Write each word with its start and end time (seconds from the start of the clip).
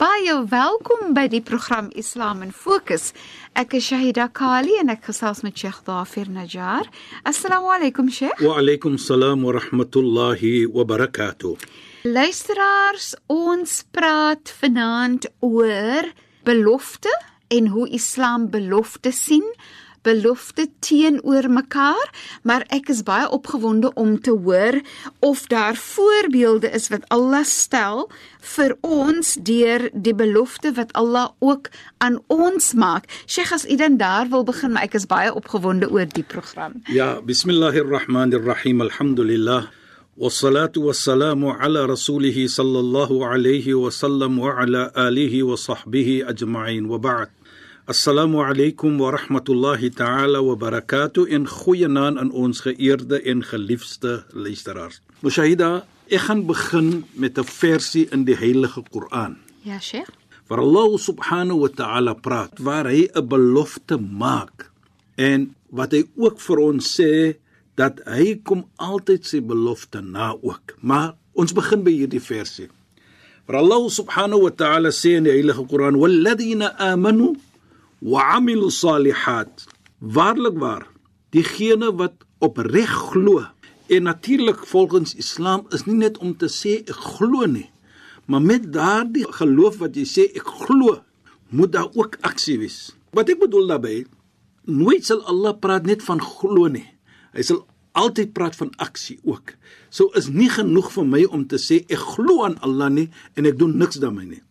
Baie 0.00 0.32
welkom 0.48 1.10
by 1.12 1.26
die 1.28 1.42
program 1.44 1.90
Islam 1.92 2.38
in 2.40 2.54
Fokus. 2.56 3.10
Ek 3.52 3.74
is 3.76 3.84
Shahida 3.90 4.30
Kali 4.32 4.78
en 4.80 4.88
ek 4.88 5.02
gesels 5.10 5.42
met 5.44 5.60
Sheikh 5.60 5.82
Dafir 5.84 6.30
Najjar. 6.32 6.88
Assalamu 7.28 7.68
alaykum 7.74 8.08
Sheikh. 8.08 8.40
Wa 8.40 8.54
alaykum 8.62 8.96
salaam 8.96 9.44
wa 9.44 9.52
rahmatullahi 9.58 10.70
wa 10.72 10.86
barakatuh. 10.88 11.52
Luisteraars, 12.08 13.10
ons 13.28 13.76
praat 13.92 14.54
vanaand 14.62 15.28
oor 15.44 16.08
belofte 16.48 17.12
en 17.52 17.68
hoe 17.74 17.84
Islam 17.92 18.48
belofte 18.48 19.12
sien 19.12 19.44
belofte 20.05 20.67
teenoor 20.85 21.49
mekaar, 21.49 22.09
maar 22.45 22.65
ek 22.73 22.91
is 22.93 23.01
baie 23.05 23.25
opgewonde 23.33 23.91
om 23.97 24.15
te 24.21 24.35
hoor 24.45 24.79
of 25.25 25.45
daar 25.51 25.75
voorbeelde 25.75 26.69
is 26.77 26.89
wat 26.93 27.07
Allah 27.13 27.43
stel 27.49 28.05
vir 28.55 28.75
ons 28.85 29.35
deur 29.49 29.89
die 29.93 30.13
belofte 30.13 30.73
wat 30.77 30.93
Allah 30.93 31.31
ook 31.39 31.71
aan 32.05 32.19
ons 32.27 32.73
maak. 32.77 33.09
Sheikh 33.25 33.53
as 33.55 33.65
u 33.65 33.77
dan 33.81 33.97
daar 33.97 34.29
wil 34.29 34.45
begin, 34.45 34.75
maar 34.75 34.85
ek 34.85 34.99
is 35.01 35.09
baie 35.09 35.33
opgewonde 35.33 35.89
oor 35.89 36.05
die 36.05 36.25
program. 36.35 36.77
Ja, 36.93 37.17
bismillahirrahmanirrahim. 37.21 38.85
Alhamdulillah. 38.85 39.65
والصلاه 40.17 40.71
والسلام 40.77 41.45
على 41.45 41.85
رسوله 41.85 42.47
صلى 42.47 42.79
الله 42.79 43.27
عليه 43.27 43.73
وسلم 43.73 44.39
وعلى 44.39 44.91
اله 44.97 45.43
وصحبه 45.43 46.23
اجمعين 46.27 46.85
وبعد 46.85 47.29
Assalamu 47.88 48.44
alaykum 48.44 48.98
wa 49.00 49.16
rahmatullahi 49.16 49.88
ta'ala 49.96 50.42
wa 50.44 50.52
barakatuh 50.54 51.24
en 51.32 51.48
goeienaand 51.48 52.20
aan 52.20 52.30
ons 52.36 52.60
geëerde 52.60 53.22
en 53.24 53.40
geliefde 53.40 54.20
luisteraars. 54.36 55.00
Mushahida, 55.24 55.86
ek 56.12 56.28
gaan 56.28 56.44
begin 56.44 57.08
met 57.16 57.38
'n 57.40 57.44
versie 57.44 58.04
in 58.12 58.24
die 58.28 58.36
Heilige 58.36 58.84
Koran. 58.92 59.40
Ja, 59.64 59.80
Sheikh. 59.80 60.12
Waar 60.46 60.60
Allah 60.60 60.98
subhanahu 60.98 61.64
wa 61.64 61.68
ta'ala 61.68 62.14
praat 62.14 62.58
waar 62.60 62.84
hy 62.84 63.08
'n 63.14 63.26
belofte 63.28 63.96
maak 63.96 64.70
en 65.16 65.54
wat 65.70 65.92
hy 65.92 66.04
ook 66.16 66.40
vir 66.40 66.58
ons 66.58 67.00
sê 67.00 67.40
dat 67.74 68.00
hy 68.04 68.40
kom 68.44 68.68
altyd 68.76 69.24
sy 69.24 69.40
belofte 69.40 70.00
na 70.00 70.36
ook. 70.42 70.76
Maar 70.80 71.16
ons 71.32 71.52
begin 71.52 71.82
by 71.82 71.90
hierdie 71.90 72.20
versie. 72.20 72.68
Waar 73.46 73.56
Allah 73.64 73.88
subhanahu 73.88 74.42
wa 74.42 74.50
ta'ala 74.50 74.92
sê 74.92 75.16
in 75.16 75.24
die 75.24 75.32
Heilige 75.32 75.64
Koran: 75.64 75.96
"Walladheena 75.96 76.76
amanu 76.76 77.36
wa 78.00 78.36
amilu 78.36 78.70
salihat. 78.70 79.66
Waarlik 80.00 80.56
waar 80.58 80.86
diegene 81.30 81.92
wat 81.94 82.24
opreg 82.38 82.90
glo. 83.10 83.44
En 83.90 84.02
natuurlik 84.02 84.66
volgens 84.66 85.14
islam 85.14 85.66
is 85.70 85.84
nie 85.84 85.96
net 85.96 86.18
om 86.18 86.36
te 86.36 86.48
sê 86.48 86.80
ek 86.84 86.96
glo 86.96 87.46
nie 87.46 87.70
maar 88.30 88.42
met 88.42 88.72
daardie 88.72 89.26
geloof 89.40 89.80
wat 89.82 89.96
jy 89.98 90.06
sê 90.06 90.24
ek 90.38 90.46
glo 90.46 91.00
moet 91.50 91.72
daar 91.74 91.88
ook 91.98 92.14
aksie 92.22 92.60
wees. 92.60 92.92
Wat 93.10 93.30
ek 93.32 93.40
bedoel 93.42 93.66
daarmee 93.72 94.04
nooit 94.70 95.02
sal 95.06 95.24
Allah 95.26 95.56
praat 95.58 95.88
net 95.88 96.04
van 96.06 96.22
glo 96.22 96.68
nie. 96.70 96.86
Hy 97.34 97.42
sal 97.42 97.64
altyd 97.98 98.30
praat 98.36 98.54
van 98.54 98.70
aksie 98.78 99.18
ook. 99.26 99.56
So 99.90 100.14
is 100.14 100.28
nie 100.30 100.46
genoeg 100.52 100.92
vir 100.94 101.08
my 101.10 101.24
om 101.26 101.42
te 101.50 101.58
sê 101.58 101.80
ek 101.90 102.04
glo 102.14 102.44
aan 102.46 102.54
Allah 102.62 102.92
nie 103.00 103.08
en 103.34 103.50
ek 103.50 103.58
doen 103.58 103.74
niks 103.82 103.98
daarmee 103.98 104.36
nie. 104.36 104.42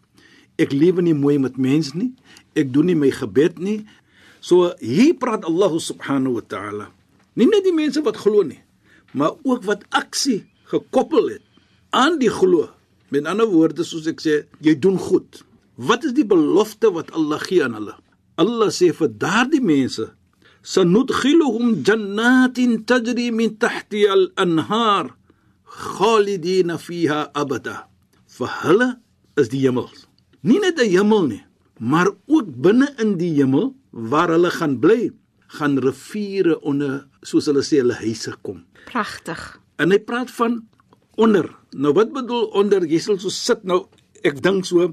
Ek 0.59 0.75
lewe 0.75 1.05
nie 1.05 1.15
mooi 1.15 1.37
met 1.39 1.55
mense 1.55 1.95
nie 1.95 2.11
ek 2.59 2.71
doen 2.75 2.89
nie 2.91 2.97
my 2.99 3.11
gebed 3.15 3.59
nie. 3.63 3.83
So 4.39 4.71
hier 4.79 5.15
praat 5.19 5.47
Allah 5.47 5.73
subhanahu 5.79 6.39
wa 6.39 6.45
ta'ala. 6.45 6.85
Nie 7.39 7.47
net 7.47 7.65
die 7.67 7.75
mense 7.75 8.03
wat 8.03 8.19
glo 8.19 8.43
nie, 8.43 8.59
maar 9.15 9.35
ook 9.47 9.63
wat 9.67 9.85
aksie 9.95 10.43
gekoppel 10.71 11.35
het 11.35 11.45
aan 11.95 12.19
die 12.19 12.31
glo. 12.31 12.69
Met 13.09 13.25
ander 13.25 13.49
woorde 13.49 13.85
soos 13.87 14.07
ek 14.09 14.21
sê, 14.21 14.35
jy 14.61 14.75
doen 14.77 14.99
goed. 15.01 15.41
Wat 15.79 16.03
is 16.05 16.13
die 16.13 16.27
belofte 16.27 16.91
wat 16.93 17.11
Allah 17.15 17.39
gee 17.41 17.63
aan 17.63 17.77
hulle? 17.77 17.95
Allah 18.39 18.69
sê 18.71 18.91
vir 18.95 19.11
daardie 19.21 19.63
mense, 19.63 20.09
sanudkhiluhum 20.63 21.79
jannatin 21.87 22.83
tajri 22.87 23.29
min 23.35 23.55
tahtiha 23.59 24.13
al-anhar 24.15 25.15
khalidina 25.65 26.77
fiha 26.77 27.29
abada. 27.33 27.87
Vir 28.37 28.51
hulle 28.63 28.89
is 29.39 29.49
die 29.51 29.63
hemel. 29.65 29.89
Nie 30.43 30.59
net 30.59 30.79
'n 30.79 30.89
hemel 30.91 31.23
nie, 31.27 31.43
maar 31.79 32.11
ook 32.27 32.51
binne 32.61 32.89
in 32.99 33.15
die 33.19 33.31
hemel 33.37 33.71
waar 33.89 34.29
hulle 34.35 34.51
gaan 34.51 34.77
bly, 34.79 35.09
gaan 35.59 35.79
riviere 35.81 36.59
onder 36.61 37.07
soos 37.25 37.47
hulle 37.49 37.63
sê 37.65 37.79
hulle 37.81 37.95
huise 38.03 38.35
kom. 38.45 38.61
Pragtig. 38.91 39.41
En 39.79 39.93
hy 39.95 39.99
praat 40.03 40.31
van 40.35 40.59
onder. 41.19 41.47
Nou 41.71 41.93
wat 41.97 42.11
bedoel 42.13 42.49
onder? 42.59 42.85
Jy 42.85 42.99
sal 43.03 43.19
so 43.21 43.31
sit 43.33 43.63
nou, 43.67 43.85
ek 44.27 44.41
dink 44.43 44.67
so 44.67 44.91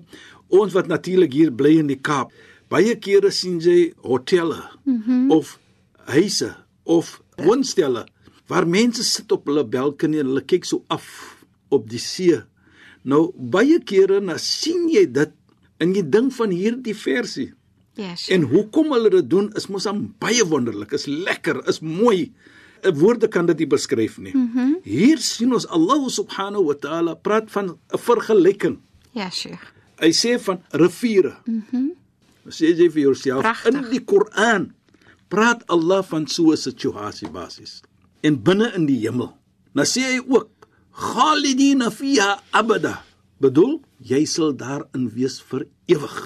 ons 0.55 0.75
wat 0.77 0.89
natuurlik 0.89 1.35
hier 1.35 1.53
bly 1.53 1.77
in 1.83 1.91
die 1.91 2.01
Kaap. 2.01 2.33
Baie 2.71 2.95
kere 3.03 3.33
sien 3.35 3.59
jy 3.63 3.93
hotelle 4.03 4.63
mm 4.85 5.03
-hmm. 5.03 5.31
of 5.31 5.59
huise 6.11 6.55
of 6.85 7.21
woonstelle 7.37 8.07
waar 8.47 8.67
mense 8.67 9.05
sit 9.05 9.33
op 9.33 9.47
hulle 9.47 9.65
balkonie 9.65 10.21
en 10.21 10.31
hulle 10.31 10.45
kyk 10.45 10.65
so 10.65 10.85
af 10.89 11.07
op 11.69 11.89
die 11.91 11.99
see. 11.99 12.41
Nou 13.03 13.33
baie 13.35 13.79
kere 13.83 14.21
na 14.21 14.39
sien 14.39 14.89
jy 14.89 15.07
dit 15.11 15.33
En 15.79 15.95
jy 15.95 16.03
dink 16.09 16.33
van 16.33 16.51
hierdie 16.51 16.97
versie. 16.97 17.53
Yes. 17.97 18.29
En 18.29 18.43
hoekom 18.51 18.93
hulle 18.93 19.11
dit 19.11 19.29
doen 19.31 19.49
is 19.57 19.69
mos 19.73 19.87
aan 19.89 20.15
baie 20.21 20.45
wonderlik, 20.45 20.93
is 20.93 21.07
lekker, 21.07 21.63
is 21.69 21.81
mooi. 21.81 22.33
Woorde 22.95 23.29
kan 23.33 23.47
dit 23.47 23.65
nie 23.65 23.67
beskryf 23.67 24.19
nie. 24.19 24.35
Mm 24.37 24.51
-hmm. 24.53 24.75
Hier 24.85 25.19
sien 25.19 25.53
ons 25.53 25.67
Allah 25.67 26.09
subhanahu 26.09 26.65
wa 26.65 26.75
ta'ala 26.75 27.15
praat 27.15 27.51
van 27.51 27.69
'n 27.69 27.99
vergelyking. 27.99 28.79
Ja, 29.13 29.31
Sheikh. 29.31 29.73
Hy 29.99 30.13
sê 30.13 30.39
van 30.41 30.61
riviere. 30.71 31.37
Mhm. 31.45 31.65
Mm 31.73 31.93
sê 32.53 32.71
jy 32.71 32.89
vir 32.91 33.03
jouself 33.03 33.43
Prachtig. 33.43 33.75
in 33.75 33.91
die 33.91 34.05
Koran 34.05 34.69
praat 35.33 35.65
Allah 35.67 36.03
van 36.07 36.27
so 36.27 36.53
'n 36.53 36.57
situasie 36.57 37.29
basies. 37.29 37.83
En 38.23 38.43
binne 38.43 38.73
in 38.75 38.87
die 38.87 39.01
hemel. 39.01 39.37
Nou 39.73 39.87
sê 39.87 40.01
hy 40.01 40.21
ook 40.29 40.49
Khalidina 40.93 41.91
fiha 41.91 42.41
abada. 42.51 43.05
Bedoel 43.37 43.83
jy 44.01 44.23
sal 44.25 44.55
daarin 44.57 45.11
wees 45.13 45.43
vir 45.45 45.67
ewig. 45.93 46.21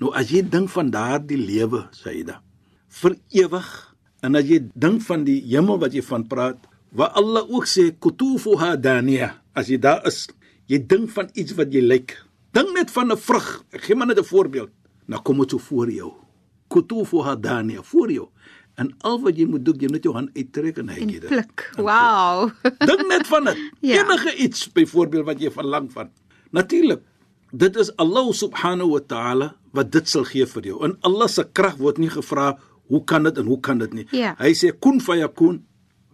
Nou 0.00 0.12
as 0.16 0.30
jy 0.32 0.40
dink 0.48 0.70
van 0.72 0.88
daardie 0.92 1.36
lewe, 1.36 1.82
Saida, 1.92 2.38
vir 3.00 3.16
ewig 3.42 3.68
en 4.24 4.38
as 4.40 4.48
jy 4.48 4.62
dink 4.72 5.04
van 5.04 5.26
die 5.26 5.40
hemel 5.50 5.76
wat 5.82 5.92
jy 5.92 6.00
van 6.06 6.24
praat, 6.28 6.62
waar 6.96 7.12
Allah 7.20 7.44
ook 7.44 7.68
sê 7.68 7.90
kutufuha 7.92 8.74
daniya, 8.80 9.34
as 9.52 9.68
jy 9.68 9.76
daar 9.80 10.00
is, 10.08 10.24
jy 10.70 10.80
dink 10.80 11.12
van 11.12 11.28
iets 11.36 11.52
wat 11.58 11.76
jy 11.76 11.84
lyk. 11.84 12.16
Dink 12.56 12.72
net 12.74 12.90
van 12.90 13.12
'n 13.12 13.20
vrug. 13.20 13.62
Ek 13.72 13.84
gee 13.84 13.94
maar 13.94 14.06
net 14.08 14.18
'n 14.18 14.24
voorbeeld. 14.24 14.70
Nou 15.06 15.20
kom 15.22 15.38
dit 15.38 15.50
so 15.50 15.58
voor 15.58 15.90
jou. 15.90 16.12
Kutufuha 16.68 17.36
daniya 17.36 17.82
voor 17.82 18.10
jou. 18.10 18.28
En 18.76 18.94
al 19.04 19.20
wat 19.20 19.36
jy 19.36 19.44
moet 19.44 19.64
doen, 19.64 19.76
jy 19.76 19.88
moet 19.90 20.02
jou 20.02 20.14
hand 20.14 20.30
uittrek 20.36 20.78
en 20.78 20.88
hy 20.88 20.94
gee 20.94 21.20
dit. 21.20 21.28
Pluk. 21.28 21.72
Wow. 21.76 22.50
Dink 22.62 23.06
net 23.08 23.26
van 23.26 23.44
dit. 23.44 23.58
Ja. 23.80 24.04
Enige 24.04 24.36
iets 24.36 24.72
byvoorbeeld 24.72 25.24
wat 25.24 25.40
jy 25.40 25.50
verlang 25.50 25.92
van. 25.92 26.10
Natuurlik. 26.50 27.02
Dit 27.50 27.76
is 27.76 27.90
Allah 27.98 28.30
subhanahu 28.34 28.94
wa 28.94 29.00
ta'ala 29.00 29.54
wat 29.74 29.90
dit 29.94 30.08
sal 30.08 30.26
gee 30.28 30.46
vir 30.46 30.70
jou. 30.70 30.78
En 30.86 30.96
Allah 31.06 31.28
se 31.30 31.44
krag 31.52 31.78
word 31.82 31.98
nie 31.98 32.10
gevra 32.10 32.54
hoe 32.90 33.02
kan 33.06 33.26
dit 33.26 33.38
en 33.38 33.46
hoe 33.50 33.58
kan 33.60 33.78
dit 33.78 33.92
nie. 33.94 34.06
Ja. 34.14 34.34
Hy 34.38 34.52
sê 34.58 34.72
kun 34.74 35.00
fayakun 35.02 35.62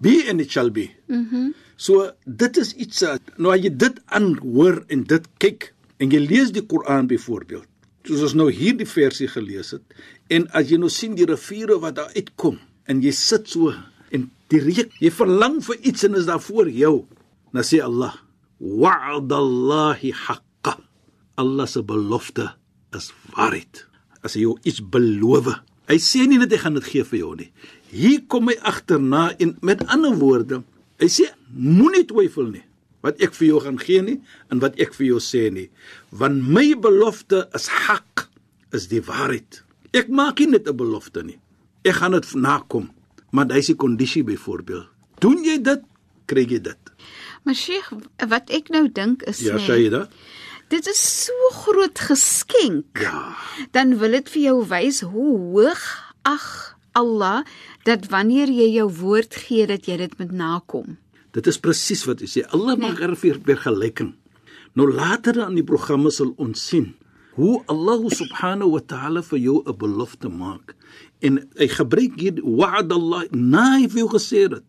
be 0.00 0.18
and 0.28 0.40
it 0.44 0.52
shall 0.52 0.70
be. 0.70 0.90
Mhm. 1.08 1.28
Mm 1.30 1.54
so 1.76 2.06
dit 2.24 2.56
is 2.56 2.70
iets 2.80 3.02
uh, 3.04 3.18
nou 3.36 3.50
as 3.52 3.60
jy 3.60 3.68
dit 3.68 3.98
aanhoor 4.16 4.78
en 4.88 5.02
dit 5.04 5.24
kyk 5.44 5.74
en 6.00 6.08
jy 6.08 6.22
lees 6.24 6.48
die 6.56 6.62
Koran 6.64 7.04
byvoorbeeld. 7.10 7.68
Soos 8.08 8.22
ons 8.30 8.36
nou 8.40 8.46
hierdie 8.48 8.86
versie 8.88 9.28
gelees 9.28 9.74
het 9.76 9.98
en 10.32 10.46
as 10.56 10.70
jy 10.70 10.78
nou 10.80 10.88
sien 10.88 11.12
die 11.18 11.26
riviere 11.28 11.76
wat 11.82 11.98
daar 11.98 12.16
uitkom 12.16 12.56
en 12.88 13.02
jy 13.04 13.12
sit 13.12 13.52
so 13.52 13.74
en 14.08 14.24
die 14.48 14.62
reuk, 14.64 14.94
jy 15.04 15.12
verlang 15.12 15.58
vir 15.66 15.82
iets 15.90 16.08
en 16.08 16.16
is 16.16 16.30
daar 16.30 16.40
voor 16.40 16.72
jou. 16.72 16.94
Dan 17.52 17.68
sê 17.68 17.82
Allah 17.84 18.16
wa'dallahi 18.60 20.12
haqqa. 20.12 20.78
Allah 21.36 21.66
se 21.66 21.82
belofte 21.82 22.54
is 22.96 23.12
waarheid. 23.36 23.86
as 24.26 24.36
hy 24.36 24.44
jou 24.44 24.56
iets 24.66 24.82
beloof. 24.82 25.52
Hy 25.86 25.98
sê 26.02 26.26
nie 26.26 26.40
net 26.42 26.54
hy 26.54 26.60
gaan 26.62 26.78
dit 26.78 26.88
gee 26.90 27.06
vir 27.06 27.20
jou 27.20 27.34
nie. 27.38 27.50
Hier 27.92 28.22
kom 28.30 28.50
hy 28.50 28.56
agterna 28.66 29.28
en 29.42 29.54
met 29.64 29.84
ander 29.92 30.16
woorde, 30.18 30.62
hy 31.00 31.08
sê 31.12 31.28
moenie 31.54 32.06
twyfel 32.08 32.50
nie 32.54 32.64
wat 33.06 33.20
ek 33.22 33.36
vir 33.38 33.46
jou 33.46 33.58
gaan 33.62 33.76
gee 33.78 34.02
nie 34.02 34.16
en 34.50 34.58
wat 34.58 34.80
ek 34.82 34.96
vir 34.96 35.04
jou 35.12 35.20
sê 35.22 35.44
nie, 35.54 35.68
want 36.10 36.40
my 36.42 36.72
belofte 36.82 37.44
is 37.54 37.68
hak, 37.86 38.24
is 38.74 38.88
die 38.90 38.98
waarheid. 39.04 39.60
Ek 39.94 40.10
maak 40.10 40.42
nie 40.42 40.56
net 40.56 40.66
'n 40.66 40.74
belofte 40.74 41.22
nie. 41.22 41.38
Ek 41.84 42.02
gaan 42.02 42.18
dit 42.18 42.26
nakom, 42.34 42.90
maar 43.30 43.46
dis 43.46 43.70
die 43.70 43.78
kondisie 43.78 44.24
byvoorbeeld. 44.24 44.90
Doen 45.20 45.44
jy 45.44 45.62
dit, 45.62 45.82
kry 46.26 46.42
jy 46.42 46.58
dit. 46.58 46.85
Maar 47.46 47.54
Sheikh, 47.54 47.92
wat 48.28 48.50
ek 48.50 48.68
nou 48.74 48.88
dink 48.90 49.22
is 49.30 49.38
Ja, 49.44 49.54
nee, 49.54 49.64
Shaida. 49.64 50.08
dit 50.68 50.86
is 50.90 51.00
so 51.26 51.32
groot 51.62 51.98
geskenk. 52.08 52.98
Ja. 52.98 53.36
Dan 53.70 53.96
wil 54.00 54.16
dit 54.18 54.28
vir 54.34 54.42
jou 54.48 54.56
wys 54.66 55.00
hoe 55.06 55.38
hoog 55.54 55.84
ag 56.26 56.46
Allah 56.98 57.44
dat 57.86 58.08
wanneer 58.10 58.50
jy 58.50 58.72
jou 58.80 58.88
woord 58.98 59.34
gee 59.46 59.66
dat 59.70 59.86
jy 59.86 59.96
dit 60.02 60.18
moet 60.18 60.32
nakom. 60.32 60.96
Dit 61.36 61.46
is 61.46 61.58
presies 61.60 62.02
wat 62.08 62.20
hy 62.24 62.26
sê. 62.26 62.42
Allah 62.50 62.74
maak 62.80 62.98
er 63.04 63.14
weer 63.20 63.38
vergelyking. 63.44 64.14
Nou 64.74 64.90
later 64.92 65.38
in 65.46 65.54
die 65.60 65.64
programme 65.64 66.10
sal 66.10 66.34
ons 66.36 66.66
sien 66.66 66.94
hoe 67.36 67.60
Allah 67.68 68.00
subhanahu 68.10 68.70
wa 68.72 68.80
ta'ala 68.80 69.22
vir 69.22 69.38
jou 69.38 69.62
'n 69.66 69.76
belofte 69.76 70.28
maak. 70.28 70.74
En 71.20 71.46
hy 71.58 71.68
gebruik 71.68 72.18
hier 72.18 72.40
wa'ad 72.42 72.90
Allah, 72.92 73.24
na 73.30 73.76
hy 73.78 73.86
vir 73.88 73.98
jou 74.02 74.08
gesê 74.08 74.48
het. 74.50 74.64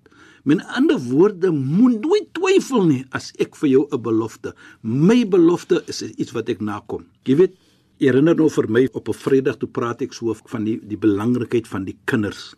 Met 0.47 0.63
ander 0.79 0.99
woorde, 0.99 1.51
moet 1.51 1.99
nooit 1.99 2.27
twyfel 2.31 2.85
nie 2.87 3.01
as 3.17 3.33
ek 3.43 3.57
vir 3.59 3.69
jou 3.69 3.87
'n 3.91 4.01
belofte. 4.01 4.53
My 4.81 5.27
belofte 5.27 5.83
is 5.87 6.01
iets 6.01 6.31
wat 6.31 6.49
ek 6.49 6.61
nakom. 6.61 7.03
Jy 7.25 7.35
weet, 7.35 7.55
herinner 7.99 8.35
nou 8.35 8.49
vir 8.49 8.69
my 8.69 8.87
op 8.93 9.09
'n 9.09 9.13
Vrydag 9.13 9.57
toe 9.57 9.67
praat 9.67 10.01
ek 10.01 10.13
so 10.13 10.33
van 10.33 10.63
die 10.63 10.79
die 10.79 10.97
belangrikheid 10.97 11.67
van 11.67 11.83
die 11.83 11.97
kinders 12.05 12.55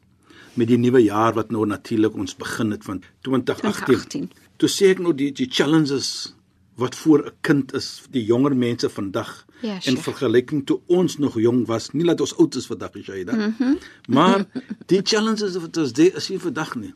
met 0.54 0.68
die 0.68 0.78
nuwe 0.78 1.02
jaar 1.02 1.34
wat 1.34 1.52
nou 1.52 1.66
natuurlik 1.66 2.16
ons 2.16 2.36
begin 2.36 2.72
het 2.72 2.84
van 2.84 3.02
2018. 3.22 3.86
2018. 3.86 4.30
Toe 4.58 4.70
sê 4.70 4.92
ek 4.92 5.00
nou 5.00 5.14
die 5.14 5.32
die 5.32 5.50
challenges 5.50 6.36
wat 6.76 6.96
voor 6.96 7.26
'n 7.26 7.32
kind 7.42 7.74
is, 7.74 8.04
die 8.12 8.26
jonger 8.26 8.56
mense 8.56 8.90
vandag 8.90 9.46
Ja, 9.62 9.80
in 9.84 9.98
vergelyking 9.98 10.66
toe 10.66 10.80
ons 10.88 11.18
nog 11.18 11.36
jong 11.36 11.66
was, 11.66 11.92
nie 11.92 12.06
dat 12.06 12.22
ons 12.22 12.38
oud 12.38 12.56
is 12.56 12.66
vandag, 12.66 12.92
Shaida. 13.02 13.36
Mm 13.36 13.56
-hmm. 13.58 13.78
Maar 14.08 14.46
die 14.86 15.02
challenges 15.04 15.58
wat 15.58 15.78
ons 15.78 15.94
dit 15.94 16.16
is 16.16 16.30
nie 16.30 16.40
vandag 16.40 16.76
nie. 16.76 16.94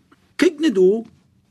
Net 0.64 0.80
hoe 0.80 1.04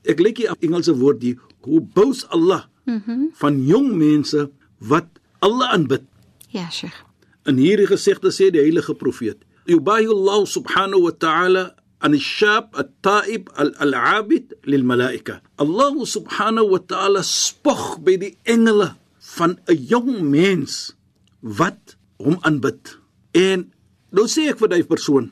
ek 0.08 0.20
lyk 0.24 0.40
hier 0.40 0.54
op 0.54 0.64
Engelse 0.64 0.94
woord 0.98 1.20
die 1.22 1.36
hoe 1.62 1.82
boos 1.94 2.24
Allah 2.32 2.64
mm 2.88 3.02
-hmm. 3.04 3.28
van 3.38 3.64
jong 3.66 3.92
mense 3.94 4.50
wat 4.78 5.06
Allah 5.38 5.72
aanbid. 5.76 6.02
Ja, 6.48 6.70
Sheikh. 6.70 7.04
In 7.44 7.58
hierdie 7.58 7.86
gesegde 7.86 8.30
sê 8.30 8.50
die 8.50 8.62
heilige 8.62 8.94
profeet: 8.94 9.38
"Yubahi 9.66 10.06
Allah 10.06 10.46
subhanahu 10.46 11.02
wa 11.02 11.14
ta'ala 11.24 11.74
an 11.98 12.14
ash-shab 12.14 12.74
at-ta'ib 12.78 13.50
al-'abid 13.54 14.54
lil-mala'ika." 14.62 15.42
Allah 15.56 15.94
subhanahu 16.06 16.70
wa 16.70 16.78
ta'ala 16.78 17.22
spog 17.22 18.02
by 18.02 18.16
die 18.16 18.36
engele 18.42 18.94
van 19.36 19.58
'n 19.66 19.78
jong 19.86 20.22
mens 20.22 20.94
wat 21.40 21.96
hom 22.16 22.38
aanbid. 22.42 22.98
En 23.34 23.72
nou 24.10 24.26
sê 24.26 24.50
ek 24.50 24.58
vir 24.58 24.68
daai 24.68 24.86
persoon, 24.86 25.30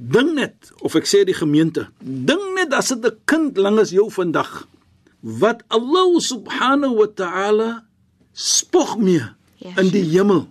ding 0.00 0.32
net 0.34 0.72
of 0.80 0.96
ek 0.96 1.04
sê 1.04 1.24
die 1.28 1.36
gemeente, 1.36 1.88
ding 2.00 2.40
net 2.56 2.72
as 2.72 2.88
dit 2.88 3.04
'n 3.04 3.20
kind 3.28 3.56
langs 3.60 3.92
jou 3.92 4.08
vandag 4.08 4.64
wat 5.20 5.60
Allah 5.68 6.16
subhanahu 6.16 7.04
wa 7.04 7.08
ta'ala 7.12 7.70
spog 8.32 8.96
mee 8.96 9.20
Ja, 9.60 9.76
in 9.76 9.92
die 9.92 10.04
hemel. 10.16 10.48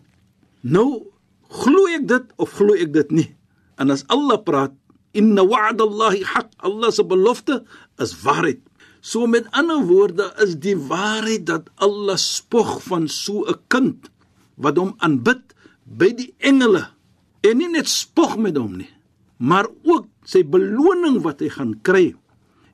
Nou 0.61 1.09
glo 1.49 1.89
ek 1.89 2.05
dit 2.05 2.25
of 2.37 2.53
glo 2.53 2.77
ek 2.77 2.93
dit 2.93 3.09
nie? 3.11 3.29
En 3.81 3.89
as 3.89 4.05
Allah 4.05 4.37
praat, 4.37 4.73
inna 5.17 5.41
wa'da 5.41 5.83
Allahi 5.83 6.21
haq, 6.21 6.53
Allah 6.61 6.91
se 6.93 7.03
belofte 7.03 7.63
is 7.97 8.13
waarheid. 8.21 8.61
So 9.01 9.25
met 9.25 9.47
ander 9.57 9.81
woorde 9.81 10.29
is 10.43 10.59
die 10.59 10.77
waarheid 10.77 11.47
dat 11.49 11.71
Allah 11.81 12.19
spog 12.21 12.83
van 12.83 13.07
so 13.07 13.49
'n 13.49 13.57
kind 13.67 14.09
wat 14.61 14.77
hom 14.77 14.93
aanbid 14.99 15.41
by 15.83 16.13
die 16.13 16.35
engele 16.37 16.91
en 17.41 17.57
nie 17.57 17.71
net 17.71 17.87
spog 17.87 18.37
met 18.37 18.57
hom 18.57 18.77
nie, 18.77 18.91
maar 19.39 19.67
ook 19.87 20.07
sy 20.27 20.43
beloning 20.43 21.21
wat 21.23 21.39
hy 21.43 21.49
gaan 21.53 21.73
kry. 21.83 22.11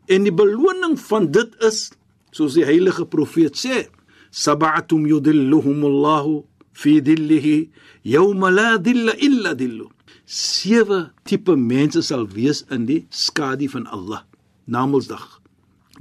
En 0.10 0.26
die 0.26 0.34
beloning 0.34 0.98
van 1.08 1.30
dit 1.34 1.54
is 1.66 1.92
soos 2.36 2.58
die 2.58 2.66
heilige 2.68 3.06
profeet 3.08 3.58
sê, 3.58 3.86
sab'atum 4.34 5.06
yudilluhumullahu 5.08 6.42
fi 6.76 6.98
dhillihi 7.06 7.70
yawma 8.04 8.52
la 8.52 8.70
dhilla 8.82 9.16
illa 9.24 9.54
dhillu. 9.56 9.88
Sewe 10.26 11.12
tipe 11.24 11.54
mense 11.56 12.02
sal 12.04 12.26
wees 12.34 12.64
in 12.74 12.88
die 12.90 13.06
skadu 13.14 13.70
van 13.70 13.86
Allah, 13.94 14.26
Namedsdag. 14.66 15.40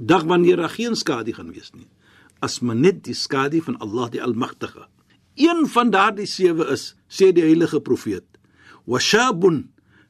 Dag 0.01 0.25
wanneer 0.25 0.57
daar 0.57 0.73
geen 0.73 0.97
skadu 0.97 1.31
gaan 1.33 1.53
wees 1.53 1.69
nie, 1.77 1.87
as 2.41 2.59
maar 2.59 2.75
net 2.75 3.03
die 3.05 3.13
skadu 3.15 3.61
van 3.61 3.77
Allah 3.79 4.09
die 4.11 4.23
Almagtige. 4.23 4.89
Een 5.37 5.67
van 5.69 5.91
daardie 5.93 6.27
sewe 6.27 6.65
is, 6.73 6.95
sê 7.07 7.29
die 7.35 7.45
heilige 7.45 7.79
profeet, 7.79 8.25
washabun 8.89 9.67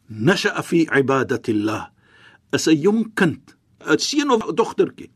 nasha'a 0.09 0.61
fi 0.63 0.87
ibadatillah. 0.91 1.89
Is 2.53 2.67
'n 2.67 2.77
jong 2.81 3.11
kind, 3.15 3.41
'n 3.85 3.97
seun 3.99 4.31
of 4.31 4.41
dogtertjie 4.55 5.09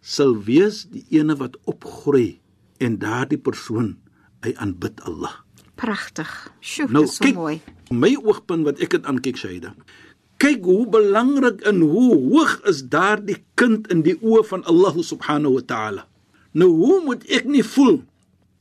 sal 0.00 0.34
wees 0.36 0.84
die 0.90 1.04
ene 1.10 1.34
wat 1.36 1.56
opgroei 1.66 2.40
en 2.80 2.98
daardie 2.98 3.38
persoon 3.40 3.96
hy 4.44 4.52
aanbid 4.60 5.00
Allah. 5.08 5.32
Pragtig. 5.76 6.28
Sjoe, 6.60 6.88
Nou 6.92 7.02
dis 7.04 7.16
so 7.16 7.24
kyk, 7.24 7.34
mooi. 7.34 7.60
my 7.90 8.14
oogpunt 8.22 8.64
wat 8.64 8.78
ek 8.80 8.90
dit 8.90 9.04
aankyk 9.04 9.36
Shaida. 9.36 9.74
Kyk 10.38 10.62
hoe 10.64 10.86
belangrik 10.86 11.62
en 11.66 11.80
hoe 11.80 12.14
hoog 12.14 12.60
is 12.68 12.82
daardie 12.88 13.42
kind 13.56 13.86
in 13.90 14.02
die 14.02 14.14
oë 14.20 14.44
van 14.44 14.62
Allah 14.64 14.94
subhanahu 15.02 15.54
wa 15.54 15.60
ta'ala. 15.66 16.06
Nou 16.52 16.68
hoe 16.68 17.00
moet 17.04 17.24
ek 17.30 17.44
nie 17.46 17.62
voel 17.64 18.04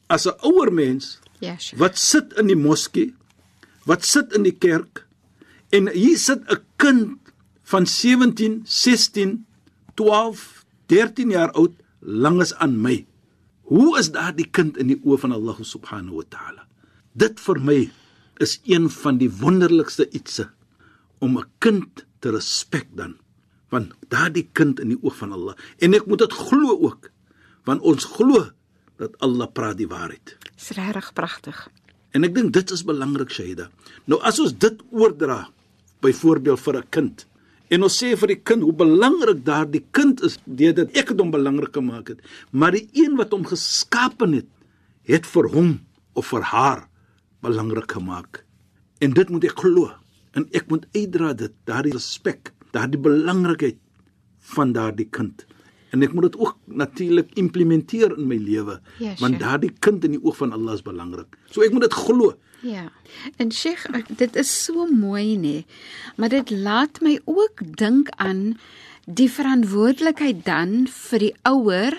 as 0.10 0.26
'n 0.26 0.34
ouer 0.44 0.72
mens 0.72 1.20
Ja, 1.42 1.58
Sheikh. 1.58 1.80
wat 1.80 1.98
sit 1.98 2.34
in 2.40 2.48
die 2.48 2.56
moskee, 2.56 3.14
wat 3.86 4.04
sit 4.06 4.32
in 4.34 4.44
die 4.44 4.56
kerk 4.58 5.03
en 5.74 5.90
hier 5.90 6.18
sit 6.18 6.42
'n 6.46 6.62
kind 6.78 7.18
van 7.64 7.88
17, 7.88 8.62
16, 8.64 9.46
12, 9.96 10.66
13 10.86 11.30
jaar 11.30 11.52
oud 11.52 11.74
langs 12.00 12.54
aan 12.54 12.82
my. 12.82 13.06
Hoe 13.62 13.98
is 13.98 14.12
daardie 14.12 14.50
kind 14.52 14.78
in 14.78 14.88
die 14.88 15.00
oë 15.04 15.18
van 15.18 15.32
Allah 15.32 15.58
subhanahu 15.62 16.16
wa 16.16 16.26
ta'ala? 16.30 16.68
Dit 17.14 17.40
vir 17.40 17.60
my 17.60 17.92
is 18.38 18.60
een 18.66 18.90
van 18.90 19.18
die 19.18 19.32
wonderlikste 19.32 20.10
ietsie 20.10 20.50
om 21.20 21.38
'n 21.38 21.50
kind 21.60 22.06
te 22.20 22.30
respek 22.30 22.88
dan 22.96 23.18
want 23.70 23.94
daardie 24.08 24.50
kind 24.54 24.80
in 24.80 24.94
die 24.94 25.00
oog 25.02 25.16
van 25.18 25.32
Allah 25.32 25.56
en 25.80 25.94
ek 25.94 26.06
moet 26.06 26.20
dit 26.20 26.34
glo 26.34 26.78
ook 26.88 27.10
want 27.66 27.82
ons 27.82 28.06
glo 28.06 28.52
dat 28.98 29.16
Allah 29.20 29.48
praat 29.52 29.78
die 29.78 29.88
waarheid. 29.88 30.38
Dis 30.56 30.70
regtig 30.78 31.14
pragtig. 31.14 31.70
En 32.12 32.24
ek 32.24 32.36
dink 32.36 32.54
dit 32.54 32.72
is 32.72 32.84
belangrik 32.84 33.32
Shaida. 33.32 33.70
Nou 34.06 34.22
as 34.22 34.40
ons 34.40 34.54
dit 34.54 34.82
oordra 34.92 35.50
byvoorbeeld 36.04 36.60
vir 36.60 36.78
'n 36.78 36.90
kind 36.90 37.28
en 37.74 37.84
ons 37.88 37.96
sê 37.98 38.14
vir 38.20 38.34
die 38.36 38.42
kind 38.50 38.66
hoe 38.66 38.76
belangrik 38.76 39.44
daardie 39.48 39.84
kind 39.98 40.22
is 40.28 40.38
deurdat 40.46 40.94
ek 40.94 41.14
dit 41.14 41.22
hom 41.22 41.32
belangrik 41.34 41.74
gemaak 41.74 42.12
het, 42.14 42.20
maar 42.52 42.76
die 42.76 42.88
een 42.94 43.16
wat 43.18 43.34
hom 43.34 43.46
geskapen 43.50 44.36
het, 44.38 44.50
het 45.10 45.26
vir 45.26 45.50
hom 45.56 45.72
of 46.14 46.30
vir 46.34 46.46
haar 46.54 46.84
belangrik 47.44 47.92
gemaak. 47.92 48.44
En 49.02 49.16
dit 49.18 49.30
moet 49.34 49.48
ek 49.50 49.58
glo 49.64 49.90
en 50.38 50.46
ek 50.54 50.70
moet 50.72 50.86
uitdra 50.94 51.34
dit 51.38 51.56
daardie 51.70 51.96
respek, 51.96 52.54
daardie 52.76 53.02
belangrikheid 53.02 53.80
van 54.54 54.74
daardie 54.76 55.10
kind. 55.10 55.46
En 55.94 56.02
ek 56.02 56.14
moet 56.14 56.32
dit 56.32 56.40
ook 56.42 56.58
natuurlik 56.66 57.36
implementeer 57.38 58.16
in 58.18 58.28
my 58.30 58.40
lewe, 58.42 58.80
Ja, 59.00 59.14
want 59.22 59.40
daardie 59.42 59.72
kind 59.80 60.06
in 60.08 60.16
die 60.18 60.24
oog 60.24 60.40
van 60.40 60.54
Allah 60.56 60.74
is 60.74 60.86
belangrik. 60.86 61.38
So 61.52 61.62
ek 61.62 61.74
moet 61.74 61.86
dit 61.86 61.98
glo. 62.06 62.34
Ja. 62.64 62.92
En 63.36 63.52
Sheikh, 63.52 63.86
dit 64.08 64.36
is 64.36 64.52
so 64.64 64.86
mooi 64.88 65.36
nê. 65.38 65.66
Maar 66.16 66.30
dit 66.30 66.50
laat 66.50 67.02
my 67.04 67.20
ook 67.26 67.60
dink 67.76 68.10
aan 68.16 68.56
die 69.04 69.28
verantwoordelikheid 69.28 70.46
dan 70.48 70.86
vir 70.88 71.20
die 71.20 71.34
ouer 71.44 71.98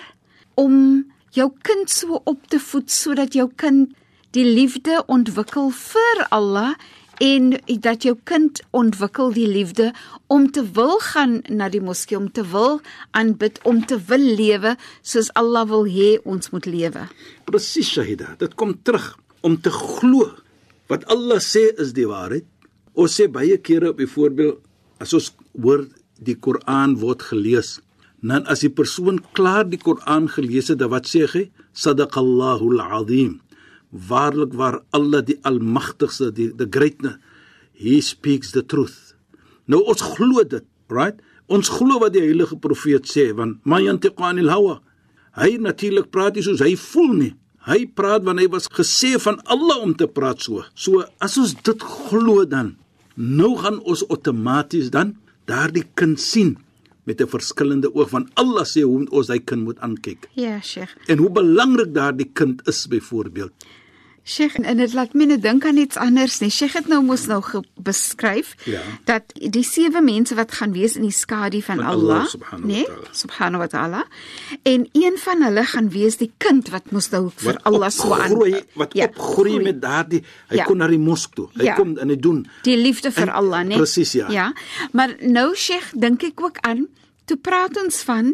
om 0.57 1.05
jou 1.37 1.51
kind 1.61 1.91
so 1.91 2.17
op 2.23 2.47
te 2.49 2.57
voed 2.59 2.89
sodat 2.89 3.37
jou 3.37 3.45
kind 3.61 3.93
die 4.33 4.45
liefde 4.47 5.03
ontwikkel 5.05 5.69
vir 5.69 6.21
Allah 6.33 6.73
en 7.21 7.53
dat 7.85 8.03
jou 8.03 8.15
kind 8.23 8.61
ontwikkel 8.75 9.35
die 9.35 9.47
liefde 9.47 9.91
om 10.27 10.47
te 10.51 10.63
wil 10.73 10.97
gaan 10.99 11.43
na 11.45 11.69
die 11.69 11.83
moskee 11.83 12.17
om 12.17 12.31
te 12.31 12.43
wil 12.49 12.81
aanbid 13.11 13.61
om 13.69 13.83
te 13.85 13.99
wil 14.09 14.25
lewe 14.41 14.73
soos 15.01 15.29
Allah 15.37 15.67
wil 15.69 15.85
hê 15.85 16.15
ons 16.25 16.49
moet 16.49 16.65
lewe. 16.65 17.05
Presies 17.45 17.93
Shahida, 17.93 18.33
dit 18.41 18.57
kom 18.57 18.73
terug 18.81 19.13
om 19.45 19.61
te 19.61 19.69
glo 19.69 20.33
wat 20.91 21.05
Allah 21.11 21.41
sê 21.43 21.69
is 21.81 21.93
die 21.97 22.07
waarheid. 22.09 22.45
Ons 22.95 23.17
sê 23.19 23.27
baie 23.31 23.57
kere 23.57 23.93
byvoorbeeld 23.93 24.61
as 25.03 25.13
ons 25.17 25.31
hoor 25.59 25.87
die 26.15 26.37
Koran 26.39 26.95
word 27.01 27.25
gelees, 27.27 27.79
dan 28.23 28.45
as 28.49 28.63
die 28.63 28.71
persoon 28.71 29.19
klaar 29.35 29.65
die 29.67 29.81
Koran 29.81 30.29
gelees 30.31 30.71
het, 30.71 30.79
dan 30.79 30.93
wat 30.93 31.09
sê 31.09 31.25
hy? 31.27 31.49
Sadaqallahu 31.75 32.71
al-azim. 32.77 33.41
waarlik 33.91 34.53
waar 34.53 34.81
Allah 34.91 35.23
die 35.23 35.37
almagtigste 35.41 36.31
die 36.31 36.51
the 36.55 36.67
greatness 36.67 37.17
he 37.73 38.01
speaks 38.01 38.51
the 38.51 38.63
truth 38.63 39.15
nou 39.71 39.81
ons 39.87 40.03
glo 40.15 40.43
dit 40.43 40.65
right 40.91 41.21
ons 41.47 41.69
glo 41.69 41.99
wat 42.03 42.15
die 42.15 42.23
heilige 42.25 42.57
profeet 42.59 43.07
sê 43.09 43.29
want 43.37 43.61
mayantiqanil 43.63 44.51
hawa 44.51 44.79
hy 45.39 45.55
natuurlik 45.61 46.11
praat 46.11 46.35
nie 46.35 46.45
soos 46.45 46.63
hy 46.63 46.75
voel 46.79 47.13
nie 47.21 47.33
hy 47.65 47.85
praat 47.97 48.25
wanneer 48.25 48.47
hy 48.47 48.55
was 48.55 48.67
gesê 48.69 49.15
van 49.21 49.39
Allah 49.45 49.81
om 49.81 49.93
te 49.97 50.07
praat 50.07 50.41
so 50.45 50.65
so 50.73 51.03
as 51.19 51.37
ons 51.41 51.55
dit 51.67 51.87
glo 52.09 52.45
dan 52.45 52.75
nou 53.15 53.55
gaan 53.61 53.79
ons 53.83 54.05
outomaties 54.09 54.91
dan 54.93 55.15
daardie 55.49 55.85
kind 55.95 56.19
sien 56.19 56.55
met 57.05 57.21
'n 57.21 57.29
verskillende 57.29 57.89
oog 57.93 58.09
van 58.09 58.29
Allah 58.33 58.65
sê 58.65 58.81
hoe 58.81 59.05
ons 59.09 59.27
hy 59.27 59.39
kind 59.39 59.63
moet 59.63 59.79
aankyk. 59.79 60.29
Ja, 60.33 60.61
Sheikh. 60.61 60.95
En 61.07 61.17
hoe 61.17 61.29
belangrik 61.29 61.93
daardie 61.93 62.29
kind 62.33 62.67
is 62.67 62.87
byvoorbeeld. 62.87 63.53
Sheikh, 64.27 64.55
en 64.57 64.77
dit 64.77 64.93
laat 64.97 65.13
my 65.13 65.25
net 65.29 65.41
dink 65.43 65.65
aan 65.69 65.77
iets 65.77 65.97
anders 66.01 66.39
nie. 66.41 66.49
Sheikh 66.49 66.73
het 66.73 66.87
nou 66.89 67.03
mos 67.05 67.27
nou 67.29 67.43
beskryf 67.77 68.55
Ja. 68.65 68.79
dat 69.05 69.23
die 69.37 69.63
sewe 69.63 70.01
mense 70.01 70.33
wat 70.35 70.51
gaan 70.57 70.71
wees 70.73 70.95
in 70.97 71.03
die 71.05 71.11
skadu 71.13 71.61
van, 71.61 71.75
Van 71.77 71.85
Allah, 71.85 72.15
Allah 72.15 72.27
subhanahu 72.31 72.65
wa 72.67 72.73
nee, 72.73 72.85
ta'ala. 72.85 73.07
subhanahu 73.11 73.61
wa 73.61 73.67
ta'ala. 73.67 74.01
En 74.63 74.87
een 74.93 75.17
van 75.21 75.43
hulle 75.45 75.63
gaan 75.65 75.89
wees 75.93 76.17
die 76.17 76.31
kind 76.37 76.69
wat 76.73 76.89
mos 76.91 77.09
nou 77.13 77.29
vir 77.35 77.59
Allah 77.63 77.89
so 77.93 78.09
aan 78.13 78.31
opgroei, 78.31 78.63
wat 78.73 78.93
Ja, 78.97 79.05
opgroei 79.05 79.51
groei. 79.51 79.63
met 79.63 79.81
daardie 79.81 80.23
hy 80.49 80.55
Ja. 80.55 80.63
kon 80.63 80.77
na 80.77 80.87
die 80.87 80.97
mosk 80.99 81.35
toe. 81.35 81.49
Hy 81.53 81.63
Ja. 81.63 81.75
kom 81.75 81.97
en 81.97 82.09
hy 82.09 82.15
doen 82.19 82.47
die 82.63 82.77
liefde 82.77 83.11
vir 83.11 83.27
En- 83.27 83.33
Allah, 83.33 83.61
né? 83.63 83.75
presies, 83.77 84.11
ja. 84.11 84.29
Ja. 84.29 84.53
Maar 84.91 85.15
nou 85.21 85.55
Sheikh, 85.55 85.91
dink 85.93 86.23
ek 86.23 86.41
ook 86.41 86.57
aan 86.61 86.87
toe 87.25 87.37
praat 87.37 87.77
ons 87.81 88.01
van 88.07 88.33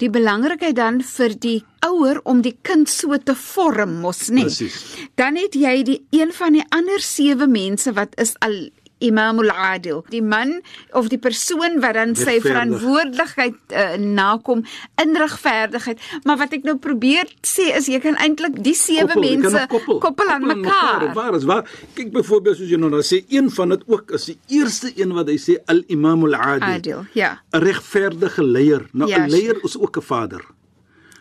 die 0.00 0.10
belangrikheid 0.12 0.76
dan 0.76 1.00
vir 1.04 1.34
die 1.40 1.58
ouer 1.86 2.20
om 2.28 2.42
die 2.44 2.56
kind 2.66 2.90
so 2.92 3.16
te 3.16 3.34
vorm 3.38 4.00
mos, 4.02 4.26
né? 4.28 4.44
Presies. 4.44 4.80
Dan 5.16 5.38
het 5.40 5.56
jy 5.56 5.76
die 5.88 6.00
een 6.12 6.34
van 6.36 6.58
die 6.58 6.64
ander 6.76 7.00
sewe 7.00 7.48
mense 7.48 7.94
wat 7.96 8.12
is 8.20 8.34
al 8.44 8.68
Imam 8.98 9.38
al-Adil, 9.44 10.04
die 10.08 10.22
man 10.22 10.62
of 10.96 11.08
die 11.12 11.18
persoon 11.18 11.80
wat 11.80 11.94
dan 11.98 12.14
sy 12.16 12.38
verantwoordelikheid 12.40 13.54
uh, 13.72 13.96
nakom 14.00 14.64
in 15.02 15.16
regverdigheid. 15.16 16.00
Maar 16.24 16.38
wat 16.40 16.52
ek 16.56 16.64
nou 16.64 16.76
probeer 16.80 17.28
sê 17.44 17.68
is 17.76 17.90
jy 17.92 18.00
kan 18.00 18.16
eintlik 18.16 18.62
die 18.64 18.74
sewe 18.74 19.12
Koppel, 19.12 19.36
mense 19.36 19.66
koppel, 19.68 19.98
koppel 20.00 20.32
aan 20.32 20.46
mekaar. 20.46 21.06
Waar 21.14 21.36
is 21.36 21.44
waar? 21.44 21.68
Kyk 21.94 22.12
byvoorbeeld 22.16 22.56
soos 22.56 22.72
jy 22.72 22.80
nou 22.80 22.90
daar 22.90 23.04
sê 23.04 23.20
een 23.28 23.50
van 23.50 23.74
dit 23.76 23.84
ook 23.86 24.16
is 24.16 24.24
die 24.32 24.38
eerste 24.58 24.92
een 24.96 25.12
wat 25.16 25.28
hy 25.28 25.36
sê 25.36 25.58
al-Imam 25.66 26.24
al-Adil. 26.30 26.68
Adil, 26.72 27.04
ja. 27.12 27.40
'n 27.52 27.60
regverdige 27.62 28.42
leier. 28.44 28.88
Nou 28.92 29.10
'n 29.10 29.12
Ja, 29.12 29.26
leier 29.26 29.58
is 29.64 29.78
ook 29.78 29.96
'n 29.96 30.02
vader. 30.02 30.42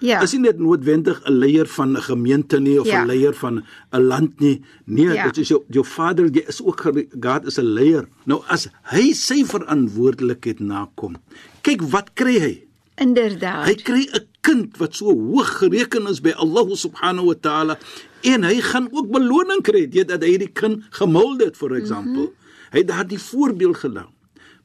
Ja. 0.06 0.22
Is 0.22 0.32
nie 0.36 0.42
net 0.42 0.60
noodwendig 0.62 1.22
'n 1.26 1.34
leier 1.34 1.66
van 1.68 1.96
'n 1.98 2.02
gemeente 2.02 2.60
nie 2.60 2.80
of 2.80 2.86
'n 2.86 2.90
Ja. 2.90 3.06
leier 3.06 3.34
van 3.34 3.64
'n 3.92 4.02
land 4.02 4.40
nie. 4.40 4.62
Nee, 4.86 5.14
Ja. 5.14 5.24
dit 5.24 5.38
is 5.38 5.48
jou 5.48 5.64
jou 5.70 5.86
vader, 5.86 6.26
jy 6.32 6.44
is 6.48 6.62
ook 6.64 6.82
God 6.82 7.46
is 7.46 7.58
'n 7.60 7.66
leier. 7.66 8.08
Nou 8.26 8.42
as 8.48 8.68
hy 8.84 9.14
sy 9.14 9.44
verantwoordelikheid 9.46 10.60
nakom. 10.60 11.16
Kyk 11.62 11.82
wat 11.92 12.14
kry 12.14 12.40
hy? 12.40 12.64
Inderdaad. 13.02 13.66
Hy 13.68 13.76
kry 13.76 14.08
'n 14.14 14.26
kind 14.42 14.78
wat 14.78 14.96
so 14.96 15.06
hoog 15.06 15.58
gereken 15.60 16.08
is 16.08 16.22
by 16.22 16.32
Allah 16.38 16.68
subhanahu 16.76 17.26
wa 17.26 17.36
taala 17.42 17.78
en 18.24 18.44
hy 18.44 18.62
gaan 18.62 18.88
ook 18.92 19.10
beloning 19.12 19.62
kry 19.64 19.88
deurdat 19.90 20.24
hy 20.24 20.38
die 20.38 20.52
kind 20.54 20.84
gemolde 20.92 21.46
het 21.46 21.58
for 21.58 21.76
example. 21.76 22.12
Mm 22.12 22.30
-hmm. 22.30 22.44
Hy 22.72 22.78
het 22.80 22.88
daardie 22.88 23.20
voorbeeld 23.20 23.78
gelang. 23.78 24.10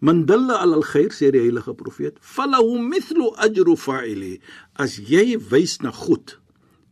Man 0.01 0.25
dalla 0.25 0.61
ala 0.63 0.79
al-khair 0.81 1.13
sê 1.13 1.29
die 1.33 1.43
heilige 1.45 1.75
profeet, 1.77 2.17
falahu 2.21 2.79
mithlu 2.81 3.35
ajru 3.37 3.77
fa'ili. 3.77 4.39
As 4.81 4.97
jy 4.97 5.37
wys 5.51 5.81
na 5.85 5.93
goed, 5.93 6.39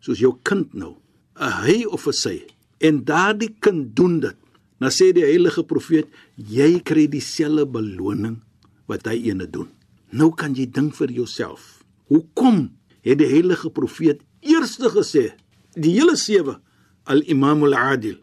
soos 0.05 0.21
jou 0.21 0.37
kind 0.45 0.75
nou, 0.75 0.97
'n 1.41 1.53
hy 1.65 1.85
of 1.87 2.07
'n 2.07 2.13
sy, 2.13 2.45
en 2.81 3.05
daardie 3.05 3.57
kind 3.61 3.97
doen 3.97 4.21
dit, 4.21 4.37
dan 4.79 4.91
sê 4.91 5.13
die 5.13 5.25
heilige 5.25 5.65
profeet, 5.65 6.07
jy 6.37 6.81
kry 6.81 7.07
dieselfde 7.09 7.67
beloning 7.67 8.39
wat 8.87 9.07
hy 9.07 9.31
ene 9.31 9.47
doen. 9.47 9.69
Nou 10.13 10.31
kan 10.35 10.55
jy 10.55 10.67
dink 10.67 10.95
vir 10.95 11.11
jouself. 11.11 11.83
Hoekom 12.09 12.71
het 13.03 13.19
die 13.19 13.29
heilige 13.29 13.71
profeet 13.71 14.23
eerste 14.41 14.89
gesê 14.89 15.33
die 15.75 15.93
hele 15.99 16.17
sewe 16.17 16.59
al-Imam 17.05 17.65
al-Adil, 17.65 18.19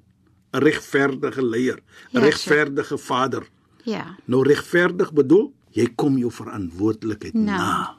'n 0.53 0.61
regverdige 0.61 1.41
leier, 1.41 1.79
'n 2.13 2.19
Ja, 2.19 2.19
regverdige 2.21 2.97
vader. 2.97 3.43
Ja. 3.85 4.15
Nou 4.25 4.43
regverdig 4.47 5.11
bedoel, 5.13 5.51
jy 5.75 5.87
kom 5.95 6.17
jou 6.17 6.31
verantwoordelikheid 6.31 7.33
Nou. 7.33 7.45
na. 7.45 7.95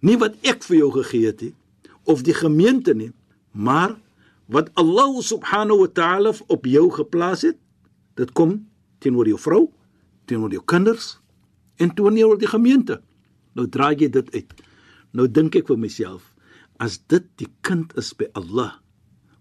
Nie 0.00 0.16
wat 0.20 0.34
ek 0.42 0.62
vir 0.66 0.76
jou 0.80 0.90
gegee 0.92 1.26
het 1.26 1.40
nie 1.44 1.54
of 2.08 2.22
die 2.26 2.34
gemeente 2.34 2.94
nie, 2.96 3.12
maar 3.52 3.92
wat 4.50 4.70
Allah 4.74 5.20
subhanahu 5.22 5.84
wa 5.84 5.86
ta'ala 5.94 6.32
op 6.48 6.64
jou 6.66 6.88
geplaas 6.90 7.42
het. 7.46 7.58
Dit 8.18 8.32
kom 8.32 8.66
teenoor 8.98 9.28
jou 9.28 9.38
vrou, 9.38 9.68
teenoor 10.26 10.50
jou 10.50 10.62
kinders 10.64 11.18
en 11.78 11.92
teenoor 11.94 12.38
die 12.38 12.48
gemeente. 12.50 13.00
Nou 13.54 13.68
draai 13.68 13.94
jy 14.00 14.08
dit 14.10 14.34
uit. 14.34 14.52
Nou 15.12 15.28
dink 15.28 15.54
ek 15.56 15.68
vir 15.70 15.78
myself, 15.78 16.34
as 16.78 16.98
dit 17.12 17.24
die 17.36 17.48
kind 17.60 17.92
is 18.00 18.12
by 18.16 18.26
Allah, 18.34 18.72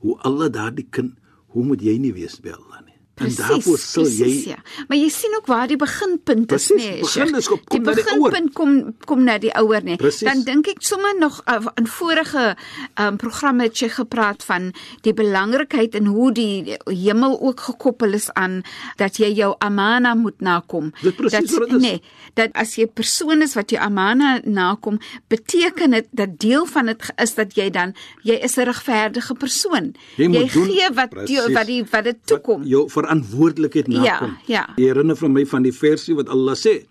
hoe 0.03 0.18
Allah 0.27 0.50
daardie 0.51 0.88
kind, 0.91 1.15
hoe 1.56 1.63
moet 1.65 1.82
jy 1.82 1.98
nie 1.98 2.13
wees 2.13 2.38
by 2.41 2.50
Allah 2.53 2.84
nie? 2.86 2.99
En 3.20 3.36
daarvoor 3.36 3.78
sal 3.78 4.04
jy 4.04 4.18
precies, 4.18 4.44
ja. 4.46 4.56
Maar 4.88 4.98
jy 4.98 5.10
sien 5.10 5.36
ook 5.38 5.46
waar 5.48 5.68
die 5.68 5.76
beginpunt 5.78 6.52
is, 6.52 6.68
Precies, 6.68 6.86
nee. 6.90 7.00
begin 7.00 7.36
is 7.36 7.48
kom- 7.48 7.64
kom 7.64 7.84
die 7.84 7.86
na 7.86 7.94
die 7.96 8.04
ouer. 8.04 8.30
beginpunt 8.32 8.54
kom 8.54 8.96
kom 9.06 9.24
na 9.24 9.38
die 9.38 9.54
ouer, 9.56 9.84
nee. 9.84 9.96
Precies. 9.96 10.28
Dan 10.28 10.44
dink 10.44 10.68
ek 10.68 10.82
sommer 10.82 11.16
nog 11.20 11.42
uh, 11.48 11.66
in 11.76 11.88
vorige 11.88 12.56
um, 13.00 13.18
programme 13.18 13.64
het 13.64 13.78
jy 13.80 13.90
gepraat 13.90 14.44
van 14.44 14.74
die 15.02 15.14
belangrikheid 15.14 15.96
en 15.96 16.06
hoe 16.06 16.32
die 16.32 16.78
hemel 16.86 17.40
ook 17.42 17.60
gekoppel 17.60 18.14
is 18.14 18.32
aan 18.34 18.62
dat 18.98 19.18
jy 19.18 19.32
jou 19.34 19.56
amana 19.60 20.16
moet 20.16 20.40
nakom. 20.42 20.92
Dis 21.02 21.14
presies 21.14 21.58
wat 21.58 21.70
dit 21.70 21.76
is. 21.76 21.82
Nee, 21.82 22.02
dat 22.34 22.50
as 22.54 22.76
jy 22.76 22.84
'n 22.86 22.94
persoon 22.94 23.42
is 23.42 23.54
wat 23.56 23.70
jou 23.72 23.82
amana 23.82 24.40
nakom, 24.46 25.00
beteken 25.28 25.92
dit 25.92 26.08
dat 26.12 26.40
deel 26.40 26.66
van 26.66 26.86
dit 26.86 27.02
is 27.18 27.34
dat 27.36 27.56
jy 27.56 27.70
dan 27.70 27.94
jy 28.24 28.34
is 28.44 28.56
'n 28.58 28.64
regverdige 28.66 29.34
persoon. 29.34 29.94
Jy 30.18 30.28
doen- 30.28 30.50
gee 30.50 30.90
wat 30.94 31.12
die, 31.28 31.42
wat 31.54 31.66
die 31.66 31.84
wat 31.92 32.04
dit 32.04 32.18
toekom. 32.26 32.60
Wat 32.62 32.68
jou 32.70 32.90
verantwoordelikheid 33.13 33.88
Ja, 33.88 34.00
nakom. 34.01 34.38
ja. 34.48 34.70
Jy 34.78 34.84
herinner 34.86 35.16
van 35.16 35.32
my 35.34 35.46
van 35.46 35.63
die 35.63 35.74
versie 35.74 36.16
wat 36.16 36.30
Allah 36.30 36.56
sê: 36.56 36.86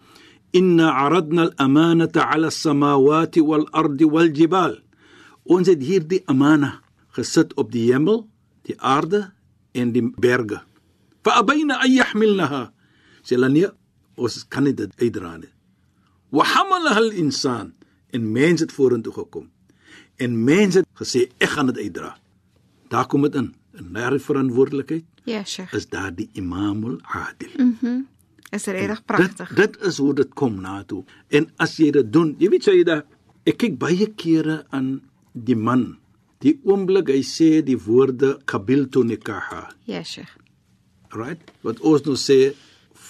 "Inna 0.53 0.91
aradna 0.93 1.43
al-amanata 1.43 2.23
'ala 2.31 2.47
as-samawati 2.47 3.41
wal-ardi 3.43 4.05
wal-jibal." 4.05 4.79
Ons 5.45 5.67
het 5.69 5.83
hier 5.83 6.07
die 6.07 6.23
amana 6.27 6.81
gesit 7.13 7.55
op 7.57 7.73
die 7.73 7.93
hemel, 7.93 8.29
die 8.63 8.75
aarde 8.81 9.33
en 9.73 9.93
die 9.93 10.03
berge. 10.19 10.61
Fa 11.23 11.39
abayna 11.41 11.79
an 11.81 11.91
yahmilnaha. 11.93 12.73
Sê 13.23 13.35
hulle 13.37 13.49
nee, 13.49 13.67
ons 14.17 14.45
kan 14.49 14.65
nie 14.65 14.75
dit 14.75 14.91
uitdra 15.01 15.37
nie. 15.39 15.49
Wa 16.31 16.45
hamalaha 16.45 17.01
al-insan 17.01 17.73
en 18.13 18.33
mens 18.33 18.61
het 18.61 18.73
vorentoe 18.73 19.13
gekom. 19.13 19.49
En 20.19 20.45
mens 20.45 20.75
het 20.75 20.87
gesê 20.95 21.29
ek 21.39 21.49
gaan 21.49 21.67
dit 21.67 21.79
uitdra. 21.79 22.17
Daar 22.91 23.07
kom 23.07 23.23
dit 23.23 23.35
in. 23.35 23.55
En 23.73 23.93
daardie 23.93 24.21
verantwoordelikheid 24.21 25.05
Ja, 25.29 25.45
Sheikh. 25.45 25.73
is 25.77 25.87
daar 25.89 26.15
die 26.15 26.29
Imamul 26.35 27.01
Adil. 27.03 28.05
Is 28.51 28.65
regtig 28.67 29.05
pragtig. 29.05 29.49
Dit 29.55 29.73
dit 29.77 29.87
is 29.87 29.99
hoe 29.99 30.15
dit 30.15 30.35
kom 30.35 30.61
na 30.61 30.83
toe. 30.89 31.05
En 31.29 31.51
as 31.59 31.77
jy 31.77 31.91
dit 31.91 32.13
doen, 32.13 32.35
jy 32.39 32.49
weet 32.49 32.87
dat 32.87 33.05
ek 33.45 33.59
kyk 33.59 33.79
baie 33.79 34.07
kere 34.17 34.65
aan 34.71 35.01
die 35.33 35.57
man. 35.57 35.99
Die 36.41 36.55
oomblik 36.65 37.09
hy 37.09 37.21
sê 37.27 37.63
die 37.65 37.77
woorde 37.77 38.39
qabiltu 38.47 39.03
nikaha, 39.05 39.69
Ja, 39.85 40.03
Sheikh. 40.03 40.31
right? 41.13 41.41
Wat 41.63 41.81
ons 41.81 42.03
nou 42.05 42.15
sê, 42.17 42.55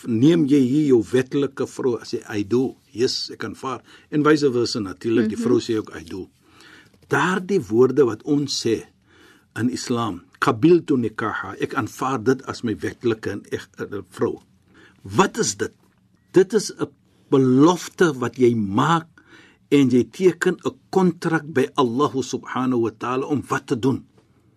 neem 0.07 0.47
jy 0.47 0.59
hier 0.61 0.87
jou 0.89 1.03
wetlike 1.13 1.67
vrou 1.67 1.97
as 2.01 2.13
jy 2.13 2.21
I 2.31 2.43
do. 2.45 2.77
Yes, 2.93 3.31
ek 3.31 3.45
aanvaar. 3.45 3.83
En 4.11 4.25
vice 4.25 4.51
versa 4.53 4.81
natuurlik, 4.81 5.25
mm 5.25 5.31
-hmm. 5.31 5.37
die 5.37 5.45
vrou 5.45 5.61
sê 5.61 5.77
ook 5.79 5.93
I 6.01 6.05
do. 6.05 6.29
Daardie 7.09 7.61
woorde 7.61 8.05
wat 8.05 8.23
ons 8.23 8.67
sê 8.67 8.87
in 9.57 9.71
Islam, 9.71 10.23
qabiltu 10.45 10.97
nikaha, 10.97 11.54
ek 11.62 11.75
aanvaar 11.75 12.23
dit 12.25 12.42
as 12.50 12.62
my 12.64 12.75
wetlike 12.83 13.30
en 13.30 13.42
ek 13.54 13.68
vrou. 14.14 14.38
Wat 15.02 15.38
is 15.38 15.57
dit? 15.57 15.75
Dit 16.33 16.54
is 16.54 16.73
'n 16.73 16.88
belofte 17.30 18.12
wat 18.18 18.38
jy 18.38 18.54
maak 18.54 19.09
en 19.71 19.90
jy 19.90 20.04
teken 20.04 20.57
'n 20.64 20.76
kontrak 20.90 21.45
by 21.47 21.66
Allah 21.75 22.12
subhanahu 22.23 22.80
wa 22.87 22.92
taala 22.99 23.26
om 23.26 23.42
wat 23.49 23.66
te 23.66 23.78
doen? 23.78 24.04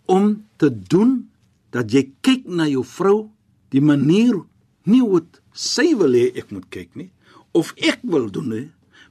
Om 0.06 0.44
te 0.56 0.70
doen 0.70 1.30
dat 1.70 1.92
jy 1.92 2.12
kyk 2.20 2.46
na 2.46 2.66
jou 2.68 2.84
vrou 2.84 3.30
die 3.70 3.80
manier 3.80 4.34
nie 4.84 5.02
wat 5.02 5.40
sy 5.52 5.94
wil 5.94 6.12
hê 6.12 6.32
ek 6.36 6.50
moet 6.50 6.68
kyk 6.70 6.96
nie 6.96 7.10
of 7.52 7.72
ek 7.76 8.00
wil 8.02 8.30
doen 8.32 8.48
nie, 8.48 8.68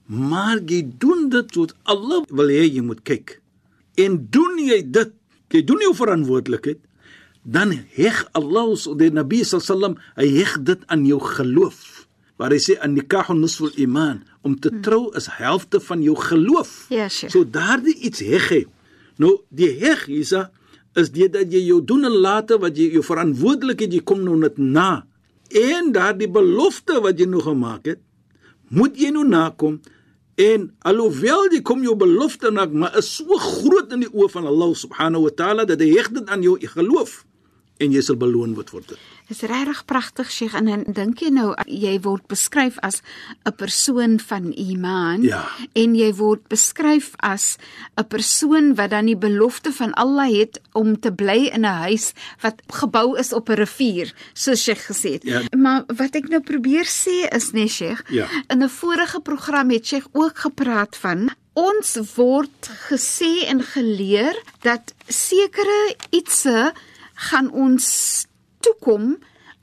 maar 0.09 0.59
jy 0.65 0.81
doen 0.97 1.29
dit 1.29 1.55
wat 1.55 1.73
Allah 1.83 2.25
wil 2.29 2.49
hê 2.49 2.65
jy 2.65 2.81
moet 2.81 3.03
kyk. 3.05 3.37
En 4.01 4.17
doen 4.33 4.57
jy 4.57 4.81
dit, 4.81 5.13
jy 5.53 5.63
doen 5.67 5.83
jou 5.83 5.93
verantwoordelikheid, 5.97 6.79
dan 7.41 7.73
heg 7.95 8.21
Allah 8.37 8.75
so 8.77 8.93
die 8.97 9.09
Nabi 9.13 9.41
sallam, 9.43 9.97
hy 10.15 10.27
heg 10.37 10.57
dit 10.67 10.83
aan 10.93 11.05
jou 11.07 11.19
geloof. 11.19 12.07
Waar 12.37 12.53
hy 12.53 12.61
sê 12.61 12.77
an 12.81 12.95
nikahu 12.97 13.35
nusful 13.37 13.73
iman, 13.81 14.21
om 14.41 14.55
te 14.57 14.71
trou 14.81 15.11
is 15.17 15.27
helfte 15.37 15.81
van 15.83 16.01
jou 16.01 16.15
geloof. 16.17 16.87
Ja, 16.89 17.07
Sheikh. 17.09 17.33
So 17.33 17.45
daardie 17.45 17.97
iets 18.01 18.23
heg 18.25 18.49
hy. 18.49 18.61
Nou 19.21 19.41
die 19.53 19.69
heg 19.81 20.07
hiersa 20.09 20.49
is 20.97 21.11
dit 21.13 21.31
dat 21.31 21.51
jy 21.53 21.61
jou 21.67 21.79
doen 21.85 22.07
en 22.09 22.17
late 22.23 22.57
wat 22.59 22.77
jy 22.77 22.89
jou 22.97 23.03
verantwoordelikheid 23.05 23.93
jy 23.93 24.01
kom 24.03 24.23
nou 24.25 24.37
net 24.39 24.57
na. 24.57 25.03
En 25.51 25.91
daardie 25.93 26.29
belofte 26.31 26.99
wat 27.03 27.19
jy 27.19 27.27
nou 27.29 27.43
gemaak 27.43 27.91
het, 27.93 28.01
moet 28.71 28.97
jy 28.97 29.11
nou 29.13 29.25
nakom. 29.27 29.79
En 30.41 30.69
alhoewel 30.87 31.49
jy 31.53 31.59
kom 31.61 31.83
jou 31.85 31.93
belofte 31.99 32.49
na, 32.53 32.65
maar 32.65 32.95
is 32.97 33.09
so 33.19 33.37
groot 33.37 33.91
in 33.93 34.05
die 34.05 34.09
oë 34.09 34.29
van 34.33 34.47
Allah 34.49 34.71
subhanahu 34.77 35.27
wa 35.27 35.33
taala 35.37 35.65
dat 35.69 35.83
hy 35.83 35.91
heg 35.91 36.09
dit 36.15 36.31
aan 36.31 36.45
jou 36.45 36.55
geloof 36.73 37.21
en 37.81 37.91
jy 37.91 38.01
sal 38.05 38.15
beloon 38.15 38.53
word 38.55 38.69
vir 38.69 38.81
dit. 38.87 38.97
Dis 39.31 39.41
regtig 39.47 39.85
pragtig 39.87 40.31
Sheikh 40.31 40.53
en 40.59 40.65
dan 40.67 40.83
dink 40.93 41.21
jy 41.23 41.29
nou 41.31 41.53
jy 41.67 41.93
word 42.03 42.25
beskryf 42.27 42.77
as 42.83 43.01
'n 43.45 43.51
persoon 43.55 44.19
van 44.19 44.51
iman 44.53 45.21
Ja. 45.23 45.47
en 45.73 45.95
jy 45.95 46.11
word 46.13 46.47
beskryf 46.49 47.13
as 47.19 47.57
'n 47.97 48.03
persoon 48.07 48.75
wat 48.75 48.89
dan 48.91 49.05
die 49.05 49.15
belofte 49.15 49.71
van 49.71 49.93
Allah 49.93 50.29
het 50.31 50.59
om 50.73 50.99
te 50.99 51.11
bly 51.11 51.49
in 51.53 51.61
'n 51.65 51.77
huis 51.87 52.13
wat 52.41 52.61
gebou 52.67 53.17
is 53.17 53.33
op 53.33 53.49
'n 53.49 53.53
rivier 53.55 54.13
soos 54.33 54.63
Sheikh 54.63 54.85
gesê 54.91 55.11
het. 55.13 55.23
Ja. 55.23 55.41
Maar 55.57 55.83
wat 55.87 56.15
ek 56.15 56.27
nou 56.29 56.41
probeer 56.41 56.85
sê 56.85 57.27
is 57.35 57.51
nee 57.51 57.67
Sheikh, 57.67 58.03
Ja. 58.09 58.27
in 58.49 58.61
'n 58.63 58.69
vorige 58.69 59.19
program 59.21 59.69
het 59.69 59.87
Sheikh 59.87 60.07
ook 60.11 60.37
gepraat 60.37 60.95
van 60.97 61.29
ons 61.53 61.97
word 62.15 62.69
gesê 62.89 63.45
en 63.47 63.61
geleer 63.63 64.35
dat 64.61 64.93
sekere 65.07 65.95
ietsie 66.11 66.71
gaan 67.29 67.51
ons 67.51 67.87
toekom 68.65 69.17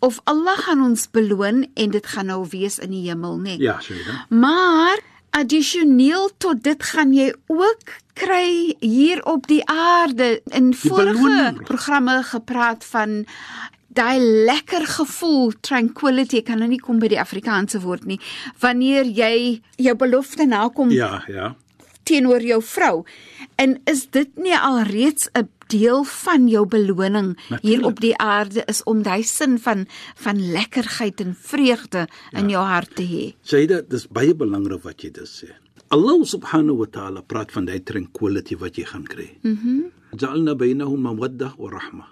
of 0.04 0.20
Allah 0.30 0.58
gaan 0.66 0.82
ons 0.84 1.08
beloon 1.10 1.64
en 1.74 1.90
dit 1.90 2.06
gaan 2.06 2.26
nou 2.30 2.44
wees 2.52 2.78
in 2.78 2.90
die 2.94 3.04
hemel, 3.08 3.38
nê? 3.38 3.56
Nee. 3.56 3.64
Ja, 3.66 3.78
Shaida. 3.82 4.26
Maar 4.30 5.00
addisioneel 5.30 6.30
tot 6.38 6.62
dit 6.64 6.82
gaan 6.82 7.12
jy 7.12 7.32
ook 7.52 7.96
kry 8.18 8.74
hier 8.80 9.20
op 9.28 9.46
die 9.46 9.62
aarde 9.70 10.40
in 10.54 10.72
vorige 10.74 11.12
beloning. 11.18 11.64
programme 11.68 12.22
gepraat 12.22 12.84
van 12.84 13.24
daai 13.98 14.18
lekker 14.46 14.86
gevoel 14.86 15.52
tranquility 15.60 16.40
ek 16.40 16.48
kan 16.50 16.58
nou 16.62 16.68
nie 16.70 16.80
kom 16.80 16.98
by 17.02 17.08
die 17.12 17.20
Afrikaanse 17.20 17.80
woord 17.82 18.04
nie 18.06 18.18
wanneer 18.62 19.04
jy 19.06 19.60
jou 19.76 19.94
belofte 19.98 20.46
nakom 20.46 20.90
Ja, 20.94 21.22
ja. 21.28 21.54
teenoor 22.08 22.40
jou 22.40 22.62
vrou. 22.62 23.04
En 23.56 23.80
is 23.84 24.06
dit 24.10 24.28
nie 24.36 24.56
alreeds 24.56 25.28
'n 25.34 25.48
deel 25.70 26.04
van 26.04 26.48
jou 26.48 26.64
beloning 26.66 27.34
hier 27.37 27.58
Natuurlijk. 27.60 27.87
op 27.87 28.00
die 28.00 28.16
aarde 28.16 28.64
is 28.66 28.82
om 28.82 29.02
daai 29.02 29.22
sin 29.22 29.58
van 29.58 29.87
van 30.14 30.40
lekkerheid 30.52 31.20
en 31.20 31.34
vreugde 31.34 32.06
ja. 32.08 32.38
in 32.38 32.48
jou 32.48 32.64
hart 32.64 32.94
te 32.96 33.06
hê? 33.06 33.25
Shaida, 33.44 33.82
dis 33.88 34.08
baie 34.08 34.34
belangrik 34.34 34.82
wat 34.82 35.02
jy 35.02 35.10
dis 35.10 35.42
sê. 35.42 35.52
Allah 35.88 36.20
subhanahu 36.25 36.82
wa 36.82 36.88
ta'ala 36.92 37.22
praat 37.25 37.52
van 37.52 37.68
die 37.68 37.80
tranquility 37.80 38.56
wat 38.60 38.76
jy 38.76 38.84
gaan 38.84 39.06
kry. 39.08 39.30
Mhm. 39.42 39.68
Mm 39.68 39.94
Ja'alna 40.08 40.54
bainahum 40.56 41.02
mawadda 41.04 41.52
wa 41.60 41.68
rahma. 41.68 42.06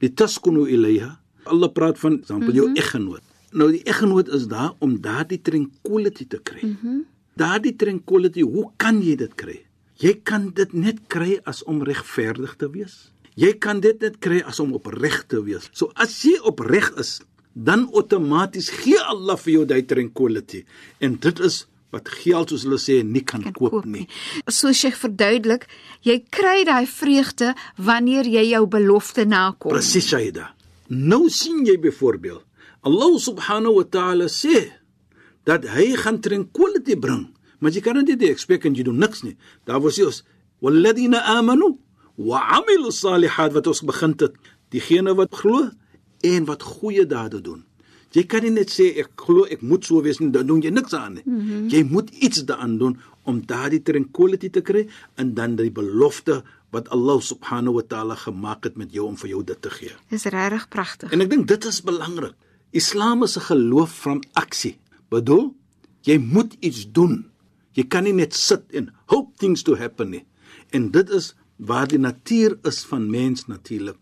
Litaskunu 0.00 0.68
ilayha. 0.70 1.18
Allah 1.50 1.68
praat 1.74 1.98
van 1.98 2.20
example 2.20 2.52
mm 2.52 2.52
-hmm. 2.52 2.56
jou 2.56 2.72
eggenoot. 2.78 3.22
Nou 3.52 3.70
die 3.70 3.82
eggenoot 3.82 4.28
is 4.28 4.46
daar 4.46 4.72
om 4.78 5.00
daardie 5.00 5.40
tranquility 5.42 6.26
te 6.26 6.38
kry. 6.42 6.62
Mhm. 6.62 6.86
Mm 6.86 7.06
daardie 7.40 7.76
tranquility, 7.76 8.42
hoe 8.44 8.68
kan 8.76 9.00
jy 9.02 9.16
dit 9.16 9.34
kry? 9.34 9.58
Jy 10.00 10.14
kan 10.24 10.48
dit 10.56 10.70
net 10.72 11.02
kry 11.12 11.38
as 11.48 11.60
om 11.68 11.82
regverdig 11.84 12.54
te 12.60 12.70
wees. 12.72 13.10
Jy 13.36 13.52
kan 13.60 13.82
dit 13.84 14.00
net 14.00 14.16
kry 14.24 14.40
as 14.48 14.60
om 14.62 14.72
opreg 14.76 15.22
te 15.28 15.42
wees. 15.44 15.68
So 15.76 15.92
as 16.00 16.14
jy 16.24 16.38
opreg 16.48 16.88
is, 17.00 17.18
dan 17.52 17.86
outomaties 17.92 18.70
gee 18.80 19.00
Allah 19.12 19.36
vir 19.40 19.52
jou 19.58 19.66
daai 19.68 19.82
tranquility. 19.84 20.64
En 21.04 21.18
dit 21.20 21.42
is 21.44 21.64
wat 21.90 22.08
geld 22.22 22.52
soos 22.52 22.64
hulle 22.64 22.78
sê 22.78 23.00
nie 23.04 23.22
kan, 23.26 23.42
kan 23.42 23.54
koop, 23.56 23.74
koop 23.74 23.88
nie. 23.90 24.06
Soos 24.48 24.80
jy 24.84 24.92
verduidelik, 24.94 25.66
jy 26.06 26.20
kry 26.32 26.62
daai 26.68 26.86
vreugde 26.88 27.52
wanneer 27.76 28.28
jy 28.30 28.46
jou 28.52 28.62
belofte 28.70 29.26
nakom. 29.26 29.74
Presies, 29.74 30.06
Shaida. 30.08 30.52
Nou 30.88 31.26
sien 31.30 31.64
jy 31.66 31.76
byvoorbeeld 31.82 32.46
Allah 32.88 33.18
subhanahu 33.20 33.82
wa 33.82 33.84
ta'ala 33.84 34.30
sê 34.32 34.70
dat 35.44 35.66
hy 35.74 35.92
gaan 36.00 36.22
tranquility 36.24 36.96
bring. 36.96 37.28
Maar 37.60 37.76
jy 37.76 37.82
kan 37.84 38.00
dit 38.04 38.18
nie 38.18 38.30
expect 38.32 38.64
en 38.68 38.76
jy 38.76 38.84
doen 38.86 38.98
niks 39.00 39.22
nie. 39.22 39.36
Daar 39.68 39.80
was 39.84 40.00
ons 40.02 40.22
walladina 40.64 41.22
amanu 41.36 41.76
wa 42.16 42.40
amilu 42.58 42.92
salihat 42.92 43.52
wat 43.56 43.68
ons 43.70 43.82
begin 43.86 44.16
het. 44.20 44.36
Diegene 44.72 45.14
wat 45.14 45.34
glo 45.34 45.70
en 46.24 46.46
wat 46.48 46.62
goeie 46.62 47.06
dade 47.06 47.40
doen. 47.40 47.64
Jy 48.10 48.24
kan 48.26 48.42
nie 48.42 48.50
net 48.50 48.72
sê 48.74 48.88
ek 48.98 49.12
glo 49.22 49.46
ek 49.46 49.62
moet 49.62 49.86
so 49.86 50.02
wees 50.02 50.18
nie, 50.18 50.32
dan 50.34 50.48
doen 50.48 50.62
jy 50.64 50.72
niks 50.74 50.94
aan 50.98 51.14
nie. 51.20 51.22
Mm 51.24 51.40
-hmm. 51.40 51.68
Jy 51.70 51.82
moet 51.90 52.10
iets 52.10 52.44
daaraan 52.44 52.78
doen 52.78 52.98
om 53.22 53.42
daardie 53.46 53.82
tranquility 53.82 54.50
te 54.50 54.60
kry 54.60 54.88
en 55.14 55.34
dan 55.34 55.56
die 55.56 55.70
belofte 55.70 56.42
wat 56.70 56.88
Allah 56.88 57.20
subhanahu 57.20 57.74
wa 57.74 57.82
taala 57.82 58.14
gemaak 58.14 58.64
het 58.64 58.76
met 58.76 58.92
jou 58.92 59.06
om 59.06 59.16
vir 59.16 59.28
jou 59.28 59.44
dit 59.44 59.62
te 59.62 59.70
gee. 59.70 59.94
Dis 60.08 60.24
regtig 60.24 60.68
pragtig. 60.68 61.12
En 61.12 61.20
ek 61.20 61.30
dink 61.30 61.48
dit 61.48 61.64
is 61.64 61.82
belangrik. 61.82 62.34
Islam 62.70 63.22
is 63.22 63.36
'n 63.36 63.40
geloof 63.40 63.90
van 64.02 64.24
aksie. 64.32 64.78
Bedoel, 65.08 65.54
jy 66.02 66.18
moet 66.18 66.56
iets 66.60 66.92
doen. 66.92 67.29
Jy 67.78 67.86
kan 67.88 68.04
nie 68.04 68.16
net 68.16 68.34
sit 68.34 68.66
en 68.74 68.90
hope 69.12 69.36
things 69.38 69.62
to 69.66 69.76
happen 69.78 70.10
nie. 70.10 70.24
En 70.74 70.90
dit 70.94 71.10
is 71.10 71.34
waar 71.56 71.88
die 71.90 72.00
natuur 72.00 72.58
is 72.66 72.82
van 72.88 73.10
mens 73.10 73.46
natuurlik. 73.46 73.98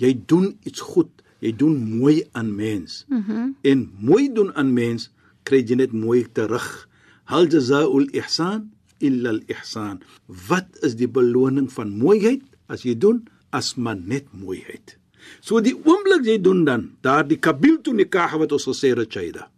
Jy 0.00 0.14
doen 0.26 0.54
iets 0.64 0.80
goed, 0.80 1.10
jy 1.44 1.52
doen 1.56 1.76
mooi 1.98 2.22
aan 2.32 2.54
mens. 2.56 3.04
Mm 3.08 3.24
-hmm. 3.26 3.56
En 3.62 3.90
mooi 3.98 4.32
doen 4.32 4.54
aan 4.54 4.72
mens 4.72 5.10
kry 5.42 5.64
jy 5.66 5.74
net 5.74 5.92
mooi 5.92 6.26
terug. 6.32 6.88
Hal 7.24 7.46
jazaa'ul 7.46 8.08
ihsan 8.12 8.70
illa 8.98 9.30
al 9.30 9.40
ihsan. 9.46 10.00
Wat 10.48 10.68
is 10.82 10.96
die 10.96 11.08
beloning 11.08 11.72
van 11.72 11.90
mooiheid 11.90 12.42
as 12.66 12.82
jy 12.82 12.98
doen 12.98 13.24
as 13.50 13.74
maar 13.74 13.96
net 13.96 14.26
mooiheid? 14.32 14.96
So 15.40 15.60
die 15.60 15.74
oomblik 15.74 16.24
jy 16.24 16.38
doen 16.40 16.64
dan 16.64 16.90
daardie 17.04 17.38
kabil 17.38 17.80
tu 17.84 17.92
nikah 17.92 18.36
wat 18.40 18.52
ons 18.52 18.68
gesê 18.68 18.92
het 18.96 19.12
Chaida. 19.12 19.50